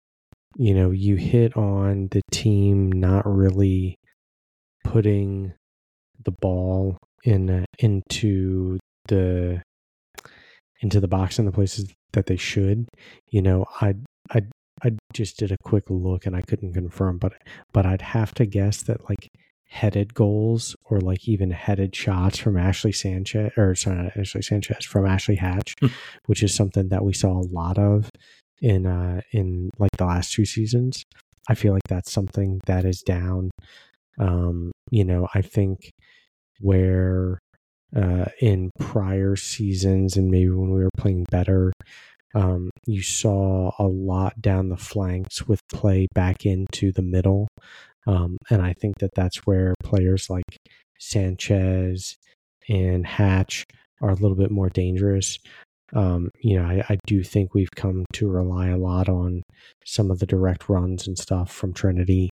you 0.56 0.74
know, 0.74 0.90
you 0.92 1.16
hit 1.16 1.56
on 1.56 2.08
the 2.10 2.22
team 2.30 2.92
not 2.92 3.26
really 3.26 3.96
putting 4.84 5.52
the 6.24 6.30
ball 6.30 6.96
in 7.24 7.50
uh, 7.50 7.64
into 7.78 8.78
the 9.08 9.62
into 10.80 11.00
the 11.00 11.08
box 11.08 11.38
in 11.38 11.46
the 11.46 11.52
places 11.52 11.92
that 12.12 12.26
they 12.26 12.36
should. 12.36 12.86
You 13.30 13.42
know, 13.42 13.66
I 13.80 13.94
I 14.30 14.42
I 14.84 14.90
just 15.12 15.38
did 15.38 15.50
a 15.50 15.56
quick 15.64 15.84
look 15.88 16.26
and 16.26 16.36
I 16.36 16.42
couldn't 16.42 16.75
confirm, 16.75 17.19
but 17.19 17.32
but 17.72 17.86
I'd 17.86 18.02
have 18.02 18.34
to 18.34 18.46
guess 18.46 18.82
that 18.82 19.08
like 19.08 19.31
headed 19.66 20.14
goals 20.14 20.76
or 20.84 21.00
like 21.00 21.26
even 21.26 21.50
headed 21.50 21.96
shots 21.96 22.38
from 22.38 22.56
Ashley 22.56 22.92
Sanchez 22.92 23.50
or 23.56 23.75
sorry, 23.75 23.97
not 23.97 24.16
Ashley 24.16 24.42
Sanchez 24.42 24.85
from 24.85 25.06
Ashley 25.06 25.37
Hatch, 25.37 25.75
hmm. 25.80 25.88
which 26.26 26.42
is 26.42 26.54
something 26.54 26.88
that 26.90 27.04
we 27.04 27.12
saw 27.12 27.40
a 27.40 27.49
lot 27.50 27.78
of 27.78 28.11
in 28.61 28.87
uh 28.87 29.20
in 29.32 29.70
like 29.78 29.90
the 29.99 30.04
last 30.04 30.32
two 30.32 30.44
seasons. 30.44 31.02
I 31.49 31.54
feel 31.54 31.73
like 31.73 31.82
that's 31.88 32.12
something 32.12 32.61
that 32.66 32.85
is 32.85 33.02
down. 33.02 33.50
Um, 34.18 34.73
you 34.90 35.04
know, 35.04 35.28
I 35.35 35.42
think 35.42 35.90
where 36.61 37.38
uh 37.97 38.26
in 38.40 38.70
prior 38.78 39.35
seasons 39.35 40.16
and 40.16 40.30
maybe 40.30 40.50
when 40.50 40.70
we 40.70 40.85
were 40.85 40.90
playing 40.97 41.26
better, 41.30 41.73
um, 42.35 42.71
you 42.87 43.03
saw 43.03 43.71
a 43.79 43.87
lot 43.87 44.41
down 44.41 44.69
the 44.69 44.76
flanks 44.76 45.47
with 45.47 45.61
play 45.73 46.09
back 46.14 46.45
into 46.45 46.93
the 46.93 47.03
middle. 47.03 47.49
Um, 48.07 48.37
and 48.50 48.61
I 48.61 48.75
think 48.75 48.99
that 48.99 49.14
that's 49.14 49.47
where 49.47 49.75
players 49.83 50.29
like 50.29 50.59
Sanchez 50.99 52.17
and 52.69 53.07
Hatch 53.07 53.64
are 54.03 54.11
a 54.11 54.14
little 54.14 54.37
bit 54.37 54.50
more 54.50 54.69
dangerous. 54.69 55.38
Um, 55.95 56.31
you 56.41 56.59
know, 56.59 56.67
I, 56.67 56.85
I, 56.88 56.99
do 57.07 57.23
think 57.23 57.55
we've 57.55 57.71
come 57.76 58.05
to 58.14 58.29
rely 58.29 58.69
a 58.69 58.76
lot 58.76 59.09
on 59.09 59.43
some 59.85 60.11
of 60.11 60.19
the 60.19 60.26
direct 60.26 60.69
runs 60.69 61.07
and 61.07 61.17
stuff 61.17 61.53
from 61.53 61.73
Trinity 61.73 62.31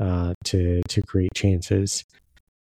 uh, 0.00 0.34
to 0.46 0.82
to 0.88 1.02
create 1.02 1.32
chances. 1.34 2.04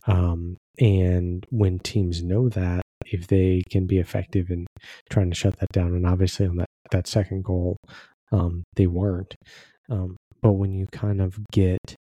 Um, 0.05 0.57
and 0.79 1.45
when 1.49 1.79
teams 1.79 2.23
know 2.23 2.49
that, 2.49 2.81
if 3.05 3.27
they 3.27 3.61
can 3.71 3.87
be 3.87 3.99
effective 3.99 4.49
in 4.49 4.65
trying 5.09 5.29
to 5.29 5.35
shut 5.35 5.57
that 5.59 5.71
down, 5.71 5.93
and 5.93 6.05
obviously 6.05 6.45
on 6.45 6.57
that 6.57 6.67
that 6.91 7.07
second 7.07 7.43
goal, 7.43 7.77
um, 8.31 8.63
they 8.75 8.87
weren't. 8.87 9.35
Um, 9.89 10.17
but 10.41 10.53
when 10.53 10.73
you 10.73 10.87
kind 10.91 11.21
of 11.21 11.39
get 11.51 11.95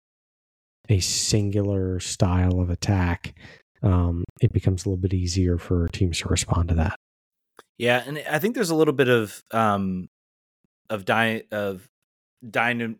a 0.89 1.01
singular 1.01 2.01
style 2.01 2.61
of 2.61 2.71
attack, 2.71 3.35
um, 3.83 4.25
it 4.41 4.53
becomes 4.53 4.85
a 4.85 4.89
little 4.89 5.01
bit 5.01 5.15
easier 5.15 5.59
for 5.59 5.89
teams 5.89 6.19
to 6.21 6.29
respond 6.29 6.69
to 6.69 6.75
that. 6.77 6.97
Yeah, 7.79 8.03
and 8.07 8.23
I 8.31 8.39
think 8.39 8.55
there's 8.55 8.71
a 8.71 8.75
little 8.75 8.93
bit 8.93 9.09
of 9.09 9.43
um, 9.53 10.09
of 10.91 11.05
dy- 11.05 11.45
of 11.51 11.89
dynam 12.45 12.97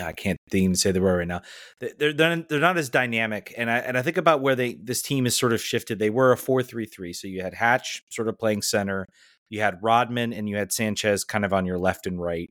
I 0.00 0.12
can't 0.12 0.38
even 0.52 0.74
say 0.74 0.92
the 0.92 1.00
word 1.00 1.18
right 1.18 1.28
now. 1.28 1.42
They're 1.80 2.12
they're 2.12 2.36
they're 2.36 2.60
not 2.60 2.78
as 2.78 2.88
dynamic, 2.88 3.54
and 3.56 3.70
I 3.70 3.78
and 3.78 3.96
I 3.96 4.02
think 4.02 4.16
about 4.16 4.40
where 4.40 4.54
they 4.54 4.74
this 4.74 5.02
team 5.02 5.26
is 5.26 5.36
sort 5.36 5.52
of 5.52 5.60
shifted. 5.60 5.98
They 5.98 6.10
were 6.10 6.32
a 6.32 6.36
four 6.36 6.62
three 6.62 6.86
three, 6.86 7.12
so 7.12 7.26
you 7.26 7.42
had 7.42 7.54
Hatch 7.54 8.02
sort 8.10 8.28
of 8.28 8.38
playing 8.38 8.62
center, 8.62 9.06
you 9.48 9.60
had 9.60 9.78
Rodman, 9.82 10.32
and 10.32 10.48
you 10.48 10.56
had 10.56 10.72
Sanchez 10.72 11.24
kind 11.24 11.44
of 11.44 11.52
on 11.52 11.66
your 11.66 11.78
left 11.78 12.06
and 12.06 12.20
right. 12.20 12.50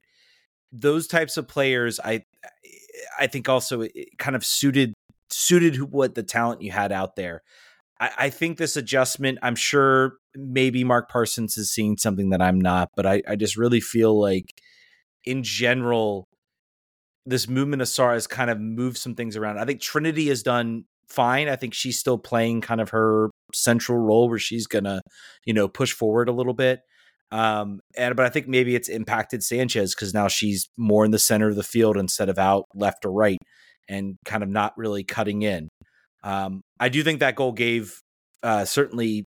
Those 0.72 1.08
types 1.08 1.38
of 1.38 1.48
players, 1.48 2.00
I 2.04 2.24
I 3.20 3.27
think 3.27 3.48
also 3.50 3.86
kind 4.18 4.36
of 4.36 4.46
suited 4.46 4.94
suited 5.30 5.92
what 5.92 6.16
the 6.16 6.24
talent 6.24 6.62
you 6.62 6.72
had 6.72 6.92
out 6.92 7.16
there. 7.16 7.42
I, 8.00 8.12
I 8.18 8.30
think 8.30 8.58
this 8.58 8.77
adjustment, 8.77 9.39
I'm 9.42 9.56
sure 9.56 10.13
maybe 10.36 10.84
Mark 10.84 11.10
Parsons 11.10 11.58
is 11.58 11.72
seeing 11.72 11.98
something 11.98 12.30
that 12.30 12.42
I'm 12.42 12.60
not, 12.60 12.89
but 12.96 13.06
I, 13.06 13.22
I 13.27 13.36
just 13.36 13.58
really 13.58 13.82
feel 13.82 14.20
like 14.20 14.54
in 15.25 15.44
general, 15.44 16.27
this 17.25 17.48
movement 17.48 17.82
of 17.82 17.88
Sarr 17.88 18.13
has 18.13 18.27
kind 18.27 18.50
of 18.50 18.60
moved 18.60 18.98
some 18.98 19.16
things 19.16 19.36
around. 19.36 19.60
I 19.60 19.66
think 19.66 19.82
Trinity 19.82 20.27
has 20.30 20.44
done 20.44 20.86
fine. 21.10 21.50
I 21.50 21.58
think 21.58 21.74
she's 21.74 22.00
still 22.00 22.18
playing 22.18 22.62
kind 22.62 22.80
of 22.80 22.89
her 22.92 23.30
central 23.54 23.98
role 23.98 24.30
where 24.30 24.39
she's 24.39 24.68
gonna, 24.68 25.01
you 25.46 25.54
know, 25.54 25.68
push 25.68 25.94
forward 25.94 26.30
a 26.30 26.34
little 26.34 26.54
bit. 26.54 26.82
Um, 27.32 27.82
and 27.98 28.16
but 28.16 28.25
I 28.25 28.30
think 28.30 28.48
maybe 28.48 28.75
it's 28.75 28.89
impacted 28.89 29.44
Sanchez 29.44 29.94
because 29.94 30.13
now 30.13 30.27
she's 30.27 30.70
more 30.77 31.04
in 31.04 31.12
the 31.12 31.20
center 31.20 31.50
of 31.50 31.56
the 31.56 31.63
field 31.63 31.98
instead 31.98 32.30
of 32.30 32.38
out 32.38 32.66
left 32.74 33.06
or 33.06 33.12
right, 33.12 33.38
and 33.89 34.18
kind 34.25 34.44
of 34.44 34.50
not 34.50 34.74
really 34.77 35.04
cutting 35.04 35.42
in. 35.42 35.68
Um, 36.24 36.62
I 36.80 36.89
do 36.89 37.04
think 37.04 37.20
that 37.20 37.36
goal 37.36 37.51
gave 37.51 38.00
uh, 38.44 38.66
certainly 38.66 39.25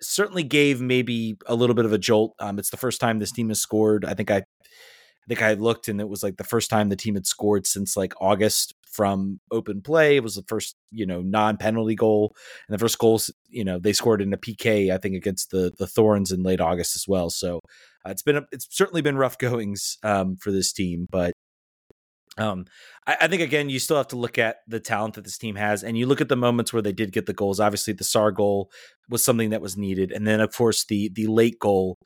certainly 0.00 0.42
gave 0.42 0.80
maybe 0.80 1.36
a 1.46 1.54
little 1.54 1.74
bit 1.74 1.84
of 1.84 1.92
a 1.92 1.98
jolt. 1.98 2.34
Um, 2.38 2.58
it's 2.58 2.70
the 2.70 2.76
first 2.76 3.00
time 3.00 3.18
this 3.18 3.32
team 3.32 3.48
has 3.48 3.60
scored. 3.60 4.04
I 4.04 4.14
think 4.14 4.30
I, 4.30 4.38
I 4.38 5.26
think 5.28 5.42
I 5.42 5.54
looked 5.54 5.88
and 5.88 6.00
it 6.00 6.08
was 6.08 6.22
like 6.22 6.36
the 6.36 6.44
first 6.44 6.70
time 6.70 6.88
the 6.88 6.96
team 6.96 7.14
had 7.14 7.26
scored 7.26 7.66
since 7.66 7.96
like 7.96 8.14
August 8.20 8.74
from 8.90 9.40
open 9.50 9.82
play. 9.82 10.16
It 10.16 10.22
was 10.22 10.34
the 10.34 10.44
first, 10.46 10.76
you 10.90 11.06
know, 11.06 11.20
non-penalty 11.20 11.94
goal, 11.94 12.34
and 12.68 12.74
the 12.74 12.78
first 12.78 12.98
goals, 12.98 13.30
you 13.48 13.64
know, 13.64 13.78
they 13.78 13.92
scored 13.92 14.22
in 14.22 14.32
a 14.32 14.38
PK, 14.38 14.92
I 14.92 14.98
think, 14.98 15.14
against 15.14 15.50
the 15.50 15.72
the 15.78 15.86
Thorns 15.86 16.32
in 16.32 16.42
late 16.42 16.60
August 16.60 16.96
as 16.96 17.06
well. 17.06 17.30
So 17.30 17.60
uh, 18.06 18.10
it's 18.10 18.22
been 18.22 18.36
a, 18.36 18.42
it's 18.52 18.66
certainly 18.70 19.02
been 19.02 19.16
rough 19.16 19.38
goings 19.38 19.98
um, 20.02 20.36
for 20.36 20.50
this 20.50 20.72
team, 20.72 21.06
but 21.10 21.32
um, 22.38 22.66
I, 23.06 23.16
I, 23.22 23.28
think 23.28 23.42
again, 23.42 23.68
you 23.68 23.78
still 23.78 23.96
have 23.96 24.08
to 24.08 24.16
look 24.16 24.38
at 24.38 24.58
the 24.68 24.80
talent 24.80 25.14
that 25.14 25.24
this 25.24 25.38
team 25.38 25.56
has, 25.56 25.82
and 25.82 25.98
you 25.98 26.06
look 26.06 26.20
at 26.20 26.28
the 26.28 26.36
moments 26.36 26.72
where 26.72 26.82
they 26.82 26.92
did 26.92 27.12
get 27.12 27.26
the 27.26 27.32
goals. 27.32 27.60
Obviously, 27.60 27.92
the 27.92 28.04
Sarr 28.04 28.34
goal 28.34 28.70
was 29.08 29.24
something 29.24 29.50
that 29.50 29.60
was 29.60 29.76
needed, 29.76 30.12
and 30.12 30.26
then 30.26 30.40
of 30.40 30.54
course 30.54 30.84
the 30.84 31.10
the 31.14 31.26
late 31.26 31.58
goal. 31.58 31.96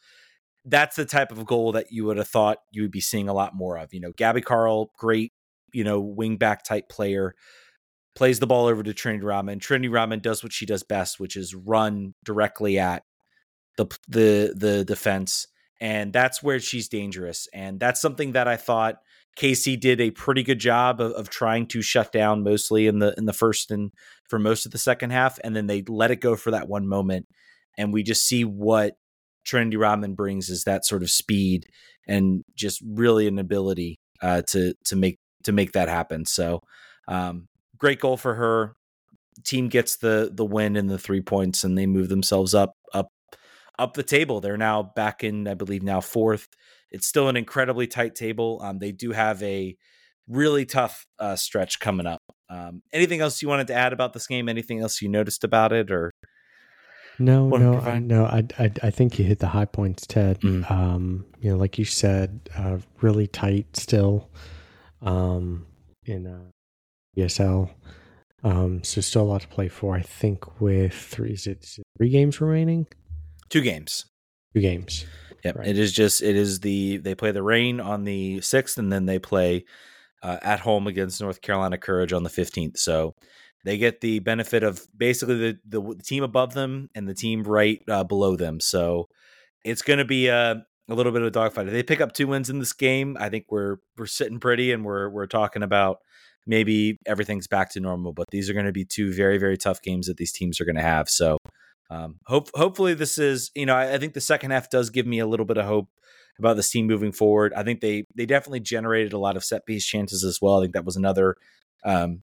That's 0.65 0.95
the 0.97 1.05
type 1.05 1.33
of 1.33 1.45
goal 1.45 1.73
that 1.73 1.87
you 1.91 2.05
would 2.05 2.19
have 2.19 2.29
thought 2.29 2.59
you 2.71 2.83
would 2.83 2.93
be 2.93 3.01
seeing 3.01 3.29
a 3.29 3.35
lot 3.35 3.55
more 3.55 3.77
of. 3.77 3.93
You 3.93 4.01
know, 4.01 4.12
Gabby 4.17 4.43
Carle, 4.43 4.93
great, 4.97 5.33
you 5.73 5.85
know, 5.85 6.00
wing 6.00 6.37
back 6.37 6.64
type 6.64 6.88
player, 6.88 7.35
plays 8.14 8.38
the 8.38 8.47
ball 8.47 8.67
over 8.67 8.83
to 8.83 8.95
Trinity 8.95 9.25
Rodman. 9.25 9.59
Trinity 9.59 9.88
Rodman 9.88 10.21
does 10.21 10.43
what 10.43 10.52
she 10.52 10.67
does 10.67 10.83
best, 10.83 11.19
which 11.19 11.37
is 11.37 11.55
run 11.55 12.14
directly 12.25 12.79
at 12.79 13.05
the 13.76 13.87
the 14.09 14.52
the 14.57 14.85
defense, 14.85 15.47
and 15.81 16.12
that's 16.12 16.43
where 16.43 16.61
she's 16.61 16.88
dangerous. 16.88 17.49
And 17.52 17.81
that's 17.81 18.00
something 18.00 18.33
that 18.33 18.49
I 18.49 18.57
thought 18.57 18.97
KC 19.38 19.81
did 19.81 20.00
a 20.00 20.11
pretty 20.11 20.43
good 20.43 20.59
job 20.59 21.00
of, 21.00 21.12
of, 21.12 21.31
trying 21.31 21.67
to 21.69 21.81
shut 21.81 22.12
down 22.12 22.43
mostly 22.43 22.87
in 22.87 22.99
the 22.99 23.14
in 23.17 23.25
the 23.25 23.33
first 23.33 23.71
and 23.71 23.91
for 24.29 24.38
most 24.38 24.67
of 24.67 24.73
the 24.73 24.79
second 24.79 25.11
half, 25.11 25.38
and 25.43 25.57
then 25.57 25.67
they 25.67 25.83
let 25.88 26.11
it 26.11 26.21
go 26.21 26.37
for 26.37 26.50
that 26.50 26.69
one 26.69 26.87
moment, 26.87 27.26
and 27.79 27.93
we 27.93 28.02
just 28.02 28.26
see 28.26 28.45
what 28.45 28.97
Trinity 29.45 29.76
Rodman 29.76 30.14
brings 30.14 30.49
is 30.50 30.64
that 30.64 30.85
sort 30.85 31.02
of 31.02 31.11
speed 31.11 31.67
and 32.07 32.45
just 32.55 32.83
really 32.87 33.26
an 33.26 33.38
ability 33.38 33.99
uh, 34.21 34.43
to 34.49 34.75
to 34.85 34.97
make 34.97 35.19
to 35.45 35.53
make 35.53 35.73
that 35.73 35.89
happen. 35.89 36.25
So 36.25 36.61
um, 37.09 37.47
great 37.79 38.01
goal 38.01 38.17
for 38.17 38.35
her. 38.35 38.75
Team 39.45 39.69
gets 39.69 39.97
the 39.97 40.31
the 40.33 40.45
win 40.45 40.77
and 40.77 40.91
the 40.91 40.99
three 40.99 41.23
points, 41.23 41.65
and 41.65 41.77
they 41.77 41.87
move 41.87 42.09
themselves 42.09 42.55
up 42.55 42.75
up 42.93 43.09
up 43.79 43.95
the 43.95 44.03
table. 44.03 44.41
They're 44.41 44.59
now 44.59 44.83
back 44.83 45.25
in, 45.25 45.49
I 45.49 45.55
believe, 45.55 45.83
now 45.83 46.01
fourth 46.01 46.49
it's 46.93 47.07
still 47.07 47.29
an 47.29 47.37
incredibly 47.37 47.87
tight 47.87 48.15
table. 48.15 48.61
Um, 48.63 48.79
they 48.79 48.93
do 48.93 49.13
have 49.13 49.43
a 49.43 49.77
really 50.29 50.67
tough 50.67 51.07
uh, 51.19 51.35
stretch 51.37 51.81
coming 51.81 52.07
up. 52.07 52.21
Um, 52.49 52.83
anything 52.93 53.21
else 53.21 53.41
you 53.43 53.49
wanted 53.49 53.67
to 53.69 53.75
add 53.75 53.93
about 53.93 54.13
this 54.13 54.27
game? 54.27 54.49
Anything 54.49 54.81
else 54.81 55.01
you 55.01 55.09
noticed 55.09 55.43
about 55.43 55.73
it, 55.73 55.91
or 55.91 56.13
no, 57.19 57.49
no, 57.49 57.81
I, 57.81 57.99
no. 57.99 58.27
I, 58.27 58.47
I, 58.59 58.71
I 58.83 58.91
think 58.91 59.19
you 59.19 59.25
hit 59.25 59.39
the 59.39 59.49
high 59.49 59.65
points, 59.65 60.07
Ted. 60.07 60.41
Mm. 60.43 60.71
Um, 60.71 61.25
you 61.41 61.51
know, 61.51 61.57
like 61.57 61.79
you 61.79 61.87
said, 61.87 62.51
uh, 62.57 62.79
really 63.01 63.27
tight 63.27 63.75
still. 63.75 64.29
Um, 65.03 65.67
in 66.07 66.27
uh, 66.27 66.51
ESL, 67.17 67.71
um, 68.45 68.83
so 68.85 69.01
still 69.01 69.23
a 69.23 69.25
lot 69.25 69.43
to 69.43 69.49
play 69.49 69.69
for. 69.69 69.95
I 69.95 70.03
think 70.03 70.61
with 70.61 70.95
three, 70.95 71.33
is 71.33 71.47
it 71.47 71.67
three 71.97 72.11
games 72.11 72.41
remaining? 72.41 72.87
Two 73.49 73.63
games. 73.63 74.07
Two 74.55 74.61
games. 74.61 75.07
Yep. 75.45 75.57
Right. 75.57 75.69
It 75.69 75.79
is 75.79 75.93
just 75.93 76.23
it 76.23 76.37
is 76.37 76.61
the 76.61 76.99
they 76.99 77.15
play 77.15 77.33
the 77.33 77.43
Reign 77.43 77.81
on 77.81 78.05
the 78.05 78.41
sixth, 78.41 78.79
and 78.79 78.93
then 78.93 79.07
they 79.07 79.19
play 79.19 79.65
uh, 80.23 80.39
at 80.43 80.61
home 80.61 80.87
against 80.87 81.21
North 81.21 81.41
Carolina 81.41 81.79
Courage 81.79 82.13
on 82.13 82.23
the 82.23 82.31
fifteenth. 82.31 82.79
So 82.79 83.15
they 83.65 83.79
get 83.79 84.01
the 84.01 84.19
benefit 84.21 84.63
of 84.63 84.85
basically 84.97 85.37
the, 85.37 85.59
the, 85.79 86.03
team 86.03 86.25
above 86.25 86.53
them 86.55 86.91
and 86.95 87.09
the 87.09 87.15
team 87.15 87.45
right 87.45 87.81
uh, 87.89 88.05
below 88.05 88.37
them. 88.37 88.61
So 88.61 89.09
it's 89.65 89.83
going 89.83 90.01
to 90.01 90.05
be 90.05 90.29
a, 90.29 90.65
a 90.89 90.95
little 90.95 91.12
bit 91.12 91.23
of 91.23 91.29
a 91.29 91.33
dogfight. 91.33 91.67
If 91.67 91.73
they 91.73 91.83
pick 91.83 92.01
up 92.01 92.12
two 92.12 92.27
wins 92.27 92.51
in 92.51 92.59
this 92.59 92.73
game, 92.73 93.17
I 93.19 93.29
think 93.29 93.47
we're 93.51 93.77
we're 93.97 94.07
sitting 94.07 94.41
pretty, 94.41 94.73
and 94.73 94.85
we're 94.85 95.09
we're 95.09 95.27
talking 95.27 95.62
about 95.62 95.99
maybe 96.47 96.99
everything's 97.07 97.47
back 97.47 97.71
to 97.73 97.81
normal. 97.81 98.12
But 98.12 98.27
these 98.31 98.51
are 98.51 98.55
going 98.55 98.67
to 98.67 98.73
be 98.73 98.85
two 98.85 99.12
very 99.12 99.39
very 99.39 99.57
tough 99.57 99.81
games 99.83 100.07
that 100.07 100.17
these 100.17 100.33
teams 100.33 100.61
are 100.61 100.65
going 100.65 100.77
to 100.77 100.83
have. 100.83 101.09
So 101.09 101.39
um, 101.91 102.17
hope 102.27 102.51
hopefully 102.55 102.95
this 102.95 103.19
is 103.19 103.51
you 103.55 103.67
know 103.67 103.75
I, 103.75 103.95
I, 103.95 103.99
think 103.99 104.15
the 104.15 104.21
second 104.21 104.51
half 104.51 104.71
does 104.71 104.91
give 104.91 105.07
me 105.07 105.19
a 105.19 105.27
little 105.27 105.47
bit 105.47 105.59
of 105.59 105.67
hope 105.67 105.89
about 106.39 106.57
this 106.57 106.71
team 106.71 106.87
moving 106.87 107.12
forward. 107.12 107.53
I 107.55 107.62
think 107.62 107.81
they 107.81 108.05
they 108.17 108.27
definitely 108.27 108.61
generated 108.61 109.12
a 109.12 109.19
lot 109.19 109.37
of 109.37 109.45
set 109.45 109.67
piece 109.67 109.87
chances 109.87 110.25
as 110.25 110.39
well. 110.41 110.59
I 110.59 110.62
think 110.62 110.75
that 110.75 110.85
was 110.85 110.97
another 110.97 111.37
um, 111.85 112.23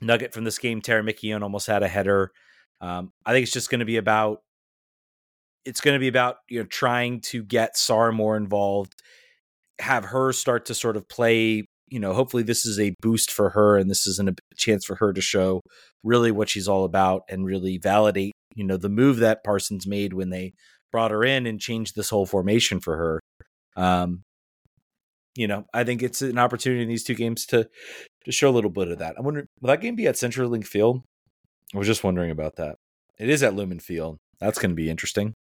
nugget 0.00 0.32
from 0.32 0.44
this 0.44 0.58
game. 0.58 0.80
Tara 0.80 1.02
McKeown 1.02 1.42
almost 1.42 1.66
had 1.66 1.82
a 1.82 1.88
header. 1.88 2.32
Um, 2.80 3.12
I 3.24 3.32
think 3.32 3.44
it's 3.44 3.52
just 3.52 3.70
going 3.70 3.80
to 3.80 3.84
be 3.84 3.96
about 3.96 4.40
it's 5.64 5.80
going 5.80 5.94
to 5.94 6.00
be 6.00 6.08
about 6.08 6.36
you 6.48 6.60
know 6.60 6.66
trying 6.66 7.20
to 7.20 7.42
get 7.42 7.76
Sarr 7.76 8.12
more 8.12 8.36
involved, 8.36 8.94
have 9.80 10.06
her 10.06 10.32
start 10.32 10.66
to 10.66 10.74
sort 10.74 10.96
of 10.96 11.08
play. 11.08 11.64
You 11.88 12.00
know, 12.00 12.12
hopefully 12.14 12.42
this 12.42 12.66
is 12.66 12.80
a 12.80 12.94
boost 13.00 13.30
for 13.30 13.50
her, 13.50 13.76
and 13.76 13.90
this 13.90 14.06
is 14.06 14.18
a 14.18 14.34
chance 14.56 14.84
for 14.84 14.96
her 14.96 15.12
to 15.12 15.20
show 15.20 15.60
really 16.02 16.30
what 16.30 16.48
she's 16.48 16.68
all 16.68 16.84
about 16.84 17.22
and 17.28 17.44
really 17.46 17.78
validate 17.78 18.32
you 18.54 18.64
know 18.64 18.76
the 18.76 18.88
move 18.88 19.18
that 19.18 19.44
Parsons 19.44 19.86
made 19.86 20.12
when 20.12 20.30
they 20.30 20.52
brought 20.92 21.10
her 21.10 21.24
in 21.24 21.46
and 21.46 21.60
changed 21.60 21.96
this 21.96 22.10
whole 22.10 22.26
formation 22.26 22.80
for 22.80 22.96
her. 22.96 23.20
Um, 23.76 24.22
you 25.36 25.48
know, 25.48 25.64
I 25.74 25.82
think 25.82 26.02
it's 26.02 26.22
an 26.22 26.38
opportunity 26.38 26.82
in 26.82 26.88
these 26.88 27.04
two 27.04 27.14
games 27.14 27.46
to 27.46 27.68
to 28.24 28.32
show 28.32 28.48
a 28.48 28.52
little 28.52 28.70
bit 28.70 28.88
of 28.88 28.98
that. 28.98 29.16
I 29.18 29.20
wonder 29.20 29.46
will 29.60 29.68
that 29.68 29.80
game 29.80 29.96
be 29.96 30.06
at 30.06 30.14
CenturyLink 30.14 30.66
Field? 30.66 31.02
I 31.74 31.78
was 31.78 31.86
just 31.86 32.04
wondering 32.04 32.30
about 32.30 32.56
that. 32.56 32.76
It 33.18 33.28
is 33.28 33.42
at 33.42 33.54
Lumen 33.54 33.80
Field. 33.80 34.18
That's 34.40 34.58
going 34.58 34.70
to 34.70 34.76
be 34.76 34.90
interesting. 34.90 35.34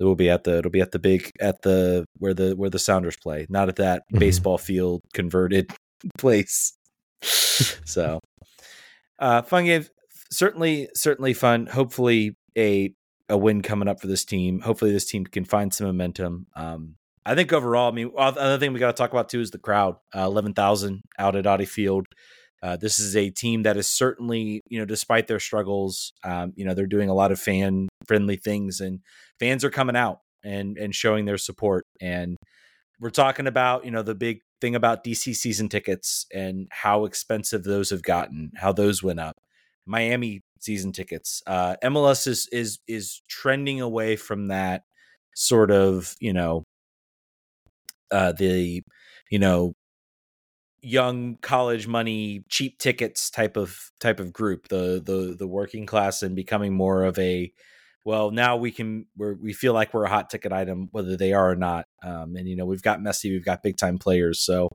It 0.00 0.04
will 0.04 0.16
be 0.16 0.28
at 0.30 0.44
the 0.44 0.58
it'll 0.58 0.70
be 0.70 0.80
at 0.80 0.92
the 0.92 0.98
big 0.98 1.30
at 1.40 1.62
the 1.62 2.04
where 2.18 2.34
the 2.34 2.54
where 2.56 2.70
the 2.70 2.78
Sounders 2.78 3.16
play, 3.16 3.46
not 3.48 3.68
at 3.68 3.76
that 3.76 4.02
mm-hmm. 4.02 4.18
baseball 4.18 4.58
field 4.58 5.02
converted 5.12 5.72
place. 6.18 6.76
so, 7.22 8.20
uh, 9.18 9.42
fun 9.42 9.64
game 9.66 9.86
certainly 10.30 10.88
certainly 10.94 11.32
fun. 11.32 11.66
Hopefully 11.66 12.36
a 12.56 12.94
a 13.28 13.38
win 13.38 13.62
coming 13.62 13.88
up 13.88 14.00
for 14.00 14.06
this 14.06 14.24
team. 14.24 14.60
Hopefully 14.60 14.92
this 14.92 15.06
team 15.06 15.24
can 15.24 15.44
find 15.44 15.72
some 15.72 15.86
momentum. 15.86 16.46
Um, 16.54 16.96
I 17.24 17.34
think 17.34 17.52
overall, 17.54 17.90
I 17.90 17.94
mean, 17.94 18.10
another 18.16 18.58
thing 18.58 18.74
we 18.74 18.80
got 18.80 18.94
to 18.94 19.00
talk 19.00 19.12
about 19.12 19.30
too 19.30 19.40
is 19.40 19.50
the 19.50 19.58
crowd. 19.58 19.96
Uh, 20.14 20.24
Eleven 20.24 20.52
thousand 20.52 21.02
out 21.18 21.36
at 21.36 21.46
Audi 21.46 21.64
Field. 21.64 22.06
Uh, 22.64 22.76
this 22.76 22.98
is 22.98 23.14
a 23.14 23.28
team 23.28 23.64
that 23.64 23.76
is 23.76 23.86
certainly, 23.86 24.62
you 24.70 24.78
know, 24.78 24.86
despite 24.86 25.26
their 25.26 25.38
struggles, 25.38 26.14
um, 26.24 26.54
you 26.56 26.64
know, 26.64 26.72
they're 26.72 26.86
doing 26.86 27.10
a 27.10 27.14
lot 27.14 27.30
of 27.30 27.38
fan 27.38 27.90
friendly 28.08 28.36
things, 28.36 28.80
and 28.80 29.00
fans 29.38 29.64
are 29.64 29.70
coming 29.70 29.96
out 29.96 30.20
and 30.42 30.78
and 30.78 30.94
showing 30.94 31.26
their 31.26 31.36
support. 31.36 31.84
And 32.00 32.38
we're 32.98 33.10
talking 33.10 33.46
about, 33.46 33.84
you 33.84 33.90
know, 33.90 34.00
the 34.00 34.14
big 34.14 34.40
thing 34.62 34.74
about 34.74 35.04
DC 35.04 35.36
season 35.36 35.68
tickets 35.68 36.24
and 36.32 36.66
how 36.70 37.04
expensive 37.04 37.64
those 37.64 37.90
have 37.90 38.02
gotten, 38.02 38.52
how 38.56 38.72
those 38.72 39.02
went 39.02 39.20
up. 39.20 39.36
Miami 39.84 40.40
season 40.58 40.92
tickets. 40.92 41.42
Uh, 41.46 41.76
MLS 41.84 42.26
is 42.26 42.48
is 42.50 42.78
is 42.88 43.20
trending 43.28 43.82
away 43.82 44.16
from 44.16 44.48
that 44.48 44.84
sort 45.34 45.70
of 45.70 46.14
you 46.18 46.32
know 46.32 46.64
uh, 48.10 48.32
the 48.32 48.82
you 49.30 49.38
know 49.38 49.74
young 50.84 51.36
college 51.40 51.86
money 51.86 52.44
cheap 52.48 52.78
tickets 52.78 53.30
type 53.30 53.56
of 53.56 53.90
type 54.00 54.20
of 54.20 54.32
group 54.32 54.68
the 54.68 55.02
the 55.04 55.34
the 55.38 55.46
working 55.46 55.86
class 55.86 56.22
and 56.22 56.36
becoming 56.36 56.74
more 56.74 57.04
of 57.04 57.18
a 57.18 57.50
well 58.04 58.30
now 58.30 58.56
we 58.56 58.70
can 58.70 59.06
we 59.16 59.32
we 59.34 59.52
feel 59.52 59.72
like 59.72 59.94
we're 59.94 60.04
a 60.04 60.10
hot 60.10 60.28
ticket 60.28 60.52
item 60.52 60.88
whether 60.92 61.16
they 61.16 61.32
are 61.32 61.50
or 61.50 61.56
not 61.56 61.86
um, 62.02 62.36
and 62.36 62.48
you 62.48 62.54
know 62.54 62.66
we've 62.66 62.82
got 62.82 63.00
Messi 63.00 63.30
we've 63.30 63.44
got 63.44 63.62
big 63.62 63.76
time 63.76 63.98
players 63.98 64.40
so 64.40 64.68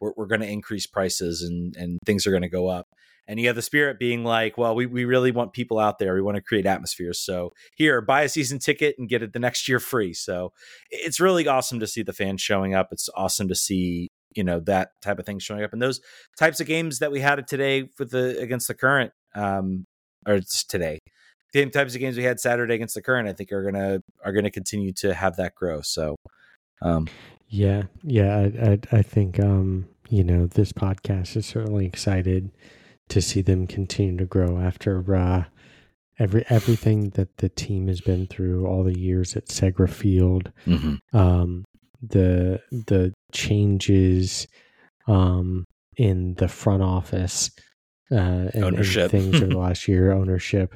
we're, 0.00 0.12
we're 0.16 0.26
going 0.26 0.40
to 0.40 0.48
increase 0.48 0.86
prices 0.86 1.42
and 1.42 1.76
and 1.76 1.98
things 2.06 2.26
are 2.26 2.30
going 2.30 2.42
to 2.42 2.48
go 2.48 2.68
up 2.68 2.86
and 3.30 3.38
you 3.38 3.46
have 3.46 3.54
the 3.54 3.62
spirit 3.62 4.00
being 4.00 4.24
like, 4.24 4.58
well, 4.58 4.74
we, 4.74 4.86
we 4.86 5.04
really 5.04 5.30
want 5.30 5.52
people 5.52 5.78
out 5.78 6.00
there. 6.00 6.14
We 6.14 6.20
want 6.20 6.34
to 6.34 6.42
create 6.42 6.66
atmospheres. 6.66 7.20
So 7.20 7.52
here, 7.76 8.00
buy 8.00 8.22
a 8.22 8.28
season 8.28 8.58
ticket 8.58 8.96
and 8.98 9.08
get 9.08 9.22
it 9.22 9.32
the 9.32 9.38
next 9.38 9.68
year 9.68 9.78
free. 9.78 10.12
So 10.14 10.52
it's 10.90 11.20
really 11.20 11.46
awesome 11.46 11.78
to 11.78 11.86
see 11.86 12.02
the 12.02 12.12
fans 12.12 12.40
showing 12.42 12.74
up. 12.74 12.88
It's 12.90 13.08
awesome 13.14 13.46
to 13.46 13.54
see 13.54 14.10
you 14.34 14.44
know 14.44 14.60
that 14.60 14.92
type 15.02 15.18
of 15.18 15.26
thing 15.26 15.38
showing 15.38 15.62
up 15.62 15.72
and 15.72 15.82
those 15.82 16.00
types 16.38 16.60
of 16.60 16.66
games 16.66 16.98
that 16.98 17.12
we 17.12 17.20
had 17.20 17.46
today 17.46 17.88
with 17.98 18.10
the 18.10 18.38
against 18.38 18.68
the 18.68 18.74
current 18.74 19.12
um 19.34 19.84
or 20.26 20.34
it's 20.34 20.64
today 20.64 20.98
the 21.52 21.60
same 21.60 21.70
types 21.70 21.94
of 21.94 22.00
games 22.00 22.16
we 22.16 22.24
had 22.24 22.38
saturday 22.38 22.74
against 22.74 22.94
the 22.94 23.02
current 23.02 23.28
i 23.28 23.32
think 23.32 23.50
are 23.52 23.64
gonna 23.64 24.00
are 24.24 24.32
gonna 24.32 24.50
continue 24.50 24.92
to 24.92 25.14
have 25.14 25.36
that 25.36 25.54
grow 25.54 25.80
so 25.80 26.16
um 26.82 27.08
Yeah, 27.52 27.82
yeah, 28.04 28.36
I, 28.36 28.70
I, 28.70 28.98
I 28.98 29.02
think 29.02 29.40
um, 29.40 29.88
you 30.08 30.22
know 30.22 30.46
this 30.46 30.72
podcast 30.72 31.36
is 31.36 31.46
certainly 31.46 31.84
excited 31.84 32.52
to 33.08 33.20
see 33.20 33.42
them 33.42 33.66
continue 33.66 34.16
to 34.18 34.24
grow 34.24 34.58
after 34.58 35.16
uh, 35.16 35.44
every 36.16 36.44
everything 36.48 37.10
that 37.10 37.38
the 37.38 37.48
team 37.48 37.88
has 37.88 38.00
been 38.00 38.28
through 38.28 38.66
all 38.66 38.84
the 38.84 38.96
years 38.96 39.36
at 39.36 39.46
Segra 39.46 39.90
Field. 39.90 40.52
Mm-hmm. 40.64 41.16
Um, 41.16 41.64
the 42.02 42.60
the 42.70 43.12
changes 43.32 44.46
um, 45.06 45.64
in 45.96 46.34
the 46.34 46.48
front 46.48 46.82
office 46.82 47.50
uh, 48.12 48.48
and, 48.54 48.64
Ownership. 48.64 49.02
and 49.02 49.10
things 49.10 49.36
over 49.36 49.46
the 49.46 49.58
last 49.68 49.86
year, 49.88 50.12
ownership. 50.12 50.74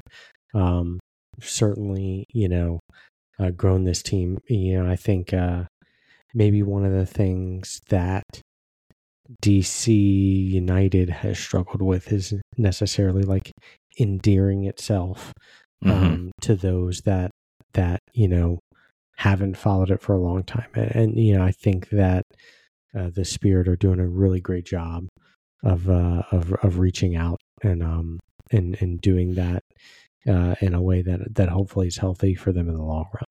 Um, 0.55 1.01
certainly, 1.41 2.27
you 2.33 2.49
know, 2.49 2.81
uh, 3.39 3.51
grown 3.51 3.85
this 3.85 4.03
team. 4.03 4.39
You 4.49 4.83
know, 4.83 4.91
I 4.91 4.97
think 4.97 5.33
uh, 5.35 5.65
maybe 6.35 6.63
one 6.63 6.85
of 6.85 6.93
the 6.93 7.07
things 7.07 7.81
that 7.89 8.25
DC 9.43 9.89
United 10.51 11.09
has 11.11 11.39
struggled 11.39 11.83
with 11.83 12.13
is 12.13 12.35
necessarily 12.59 13.23
like 13.23 13.51
endearing 13.99 14.65
itself 14.65 15.33
um, 15.85 15.91
Mhm. 15.91 16.31
to 16.43 16.55
those 16.57 17.01
that 17.03 17.31
that 17.75 18.01
you 18.13 18.29
know 18.29 18.59
haven't 19.17 19.57
followed 19.57 19.91
it 19.91 20.03
for 20.03 20.15
a 20.15 20.21
long 20.21 20.43
time, 20.43 20.69
and, 20.75 20.91
and 20.95 21.19
you 21.19 21.37
know 21.37 21.45
I 21.45 21.53
think 21.53 21.91
that 21.91 22.25
uh, 22.99 23.11
the 23.15 23.25
Spirit 23.25 23.69
are 23.69 23.77
doing 23.77 24.01
a 24.01 24.09
really 24.09 24.41
great 24.41 24.67
job 24.67 25.07
of 25.63 25.89
uh, 25.89 26.23
of 26.31 26.53
of 26.63 26.79
reaching 26.79 27.17
out 27.17 27.39
and 27.63 27.83
um 27.83 28.21
and 28.51 28.77
and 28.81 29.01
doing 29.01 29.35
that 29.35 29.63
uh, 30.29 30.55
in 30.61 30.75
a 30.75 30.83
way 30.83 31.03
that 31.03 31.35
that 31.35 31.49
hopefully 31.49 31.87
is 31.87 31.97
healthy 31.97 32.35
for 32.35 32.53
them 32.53 32.69
in 32.69 32.75
the 32.75 32.83
long 32.83 33.07
run. 33.13 33.25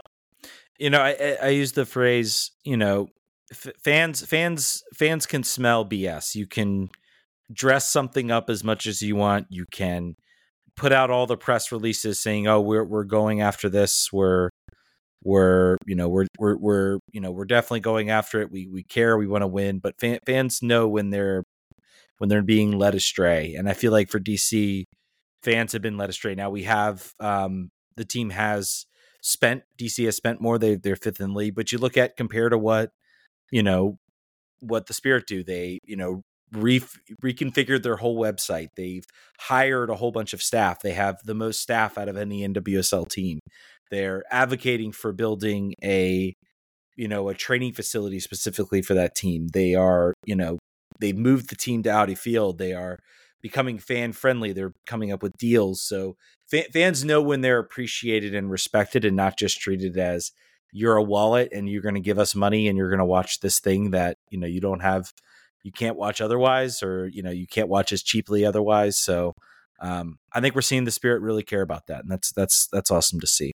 you 0.78 0.90
know, 0.90 1.02
I, 1.02 1.38
I, 1.42 1.50
use 1.50 1.72
the 1.74 1.86
phrase, 1.86 2.52
you 2.64 2.78
know, 2.78 3.08
f- 3.52 3.74
fans, 3.84 4.26
fans, 4.26 4.84
fans 4.94 5.26
can 5.26 5.44
smell 5.44 5.86
BS. 5.86 6.36
You 6.36 6.48
can 6.48 6.90
dress 7.52 7.90
something 7.90 8.32
up 8.32 8.50
as 8.50 8.64
much 8.64 8.88
as 8.88 9.02
you 9.02 9.16
want. 9.16 9.48
You 9.50 9.66
can 9.72 10.16
put 10.76 10.92
out 10.92 11.10
all 11.10 11.28
the 11.28 11.38
press 11.38 11.72
releases 11.72 12.20
saying, 12.20 12.48
"Oh, 12.48 12.62
we're 12.62 12.84
we're 12.84 13.04
going 13.04 13.42
after 13.42 13.70
this. 13.70 14.10
We're 14.12 14.50
we're 15.24 15.78
you 15.86 15.96
know 15.96 16.10
we're 16.10 16.28
we're 16.38 16.58
we're 16.58 17.00
you 17.12 17.22
know 17.22 17.32
we're 17.32 17.46
definitely 17.46 17.80
going 17.82 18.10
after 18.10 18.42
it. 18.42 18.52
We 18.52 18.68
we 18.68 18.84
care. 18.84 19.18
We 19.18 19.28
want 19.28 19.44
to 19.44 19.48
win." 19.48 19.80
But 19.80 20.00
fan, 20.00 20.20
fans 20.26 20.62
know 20.62 20.88
when 20.88 21.10
they're 21.10 21.44
when 22.18 22.30
they're 22.30 22.42
being 22.42 22.78
led 22.78 22.96
astray, 22.96 23.56
and 23.56 23.70
I 23.70 23.74
feel 23.74 23.92
like 23.92 24.10
for 24.10 24.20
DC, 24.20 24.84
fans 25.42 25.74
have 25.74 25.82
been 25.82 25.98
led 25.98 26.10
astray. 26.10 26.36
Now 26.36 26.50
we 26.50 26.64
have 26.64 27.12
um, 27.20 27.70
the 27.96 28.06
team 28.06 28.32
has 28.32 28.86
spent 29.22 29.64
DC 29.80 30.06
has 30.06 30.16
spent 30.16 30.42
more. 30.42 30.58
They 30.58 30.76
they're 30.76 30.96
fifth 30.96 31.20
in 31.20 31.32
the 31.32 31.38
league, 31.38 31.56
but 31.56 31.72
you 31.72 31.78
look 31.78 31.98
at 31.98 32.18
compared 32.18 32.52
to 32.52 32.58
what 32.58 32.92
you 33.52 33.64
know 33.64 33.98
what 34.60 34.88
the 34.88 34.94
Spirit 34.94 35.26
do. 35.28 35.44
They 35.44 35.80
you 35.86 35.96
know 35.96 36.22
re- 36.54 36.84
reconfigured 37.24 37.84
their 37.84 37.98
whole 37.98 38.20
website. 38.20 38.70
They've 38.76 39.06
hired 39.40 39.90
a 39.90 39.96
whole 39.96 40.12
bunch 40.12 40.34
of 40.34 40.42
staff. 40.42 40.82
They 40.82 40.94
have 40.94 41.18
the 41.24 41.34
most 41.34 41.62
staff 41.62 41.98
out 41.98 42.10
of 42.10 42.18
any 42.18 42.48
NWSL 42.48 43.10
team. 43.10 43.40
They're 43.94 44.24
advocating 44.32 44.92
for 44.92 45.14
building 45.14 45.76
a 45.84 46.34
you 46.96 47.08
know 47.08 47.30
a 47.30 47.36
training 47.36 47.74
facility 47.74 48.20
specifically 48.20 48.82
for 48.82 48.96
that 48.96 49.14
team. 49.16 49.50
They 49.54 49.76
are 49.76 50.16
you 50.26 50.36
know 50.36 50.58
they've 51.00 51.18
moved 51.18 51.50
the 51.50 51.56
team 51.56 51.84
to 51.84 51.92
Audi 51.92 52.16
Field. 52.16 52.58
They 52.58 52.74
are 52.74 52.98
becoming 53.44 53.78
fan 53.78 54.14
friendly. 54.14 54.54
They're 54.54 54.74
coming 54.88 55.12
up 55.12 55.22
with 55.22 55.38
deals. 55.38 55.84
So 55.84 56.16
fa- 56.50 56.72
fans 56.74 57.04
know 57.04 57.22
when 57.22 57.42
they're 57.42 57.60
appreciated 57.60 58.34
and 58.34 58.50
respected 58.50 59.06
and 59.06 59.16
not 59.16 59.38
just 59.38 59.60
treated 59.60 59.98
as 59.98 60.32
you're 60.72 60.96
a 60.96 61.04
wallet 61.04 61.50
and 61.52 61.70
you're 61.70 61.84
going 61.84 61.94
to 61.94 62.02
give 62.02 62.18
us 62.18 62.34
money 62.34 62.68
and 62.68 62.78
you're 62.78 62.90
going 62.90 63.00
to 63.00 63.06
watch 63.06 63.42
this 63.42 63.60
thing 63.60 63.92
that, 63.92 64.18
you 64.32 64.40
know, 64.40 64.48
you 64.48 64.60
don't 64.60 64.82
have, 64.82 65.12
you 65.62 65.72
can't 65.72 65.98
watch 65.98 66.20
otherwise, 66.20 66.82
or, 66.82 67.08
you 67.08 67.22
know, 67.22 67.30
you 67.30 67.46
can't 67.46 67.70
watch 67.70 67.92
as 67.92 68.02
cheaply 68.02 68.44
otherwise. 68.44 68.98
So 68.98 69.34
um, 69.82 70.18
I 70.32 70.42
think 70.42 70.56
we're 70.56 70.62
seeing 70.62 70.86
the 70.86 70.92
spirit 70.92 71.22
really 71.22 71.44
care 71.44 71.62
about 71.62 71.88
that. 71.88 72.02
And 72.02 72.12
that's, 72.12 72.32
that's, 72.32 72.68
that's 72.72 72.90
awesome 72.90 73.20
to 73.20 73.28
see. 73.28 73.52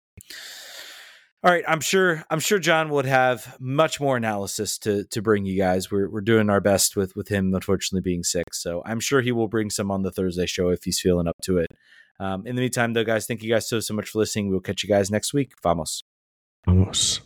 All 1.43 1.51
right, 1.51 1.63
I'm 1.67 1.79
sure 1.79 2.23
I'm 2.31 2.39
sure 2.39 2.57
John 2.57 2.89
would 2.89 3.05
have 3.05 3.55
much 3.59 4.01
more 4.01 4.17
analysis 4.17 4.79
to 4.79 5.05
to 5.05 5.21
bring 5.21 5.45
you 5.45 5.55
guys. 5.55 5.91
We're 5.91 6.09
we're 6.09 6.21
doing 6.21 6.49
our 6.49 6.59
best 6.59 6.95
with 6.95 7.15
with 7.15 7.27
him 7.27 7.53
unfortunately 7.53 8.01
being 8.01 8.23
sick. 8.23 8.53
So 8.53 8.81
I'm 8.83 8.99
sure 8.99 9.21
he 9.21 9.31
will 9.31 9.47
bring 9.47 9.69
some 9.69 9.91
on 9.91 10.01
the 10.01 10.11
Thursday 10.11 10.47
show 10.47 10.69
if 10.69 10.83
he's 10.83 10.99
feeling 10.99 11.27
up 11.27 11.37
to 11.43 11.59
it. 11.59 11.67
Um, 12.19 12.47
in 12.47 12.55
the 12.55 12.61
meantime, 12.61 12.93
though, 12.93 13.03
guys, 13.03 13.27
thank 13.27 13.43
you 13.43 13.53
guys 13.53 13.69
so 13.69 13.79
so 13.79 13.93
much 13.93 14.09
for 14.09 14.19
listening. 14.19 14.49
We'll 14.49 14.59
catch 14.59 14.81
you 14.81 14.89
guys 14.89 15.11
next 15.11 15.33
week. 15.33 15.53
Vamos. 15.61 16.03
Vamos. 16.65 17.21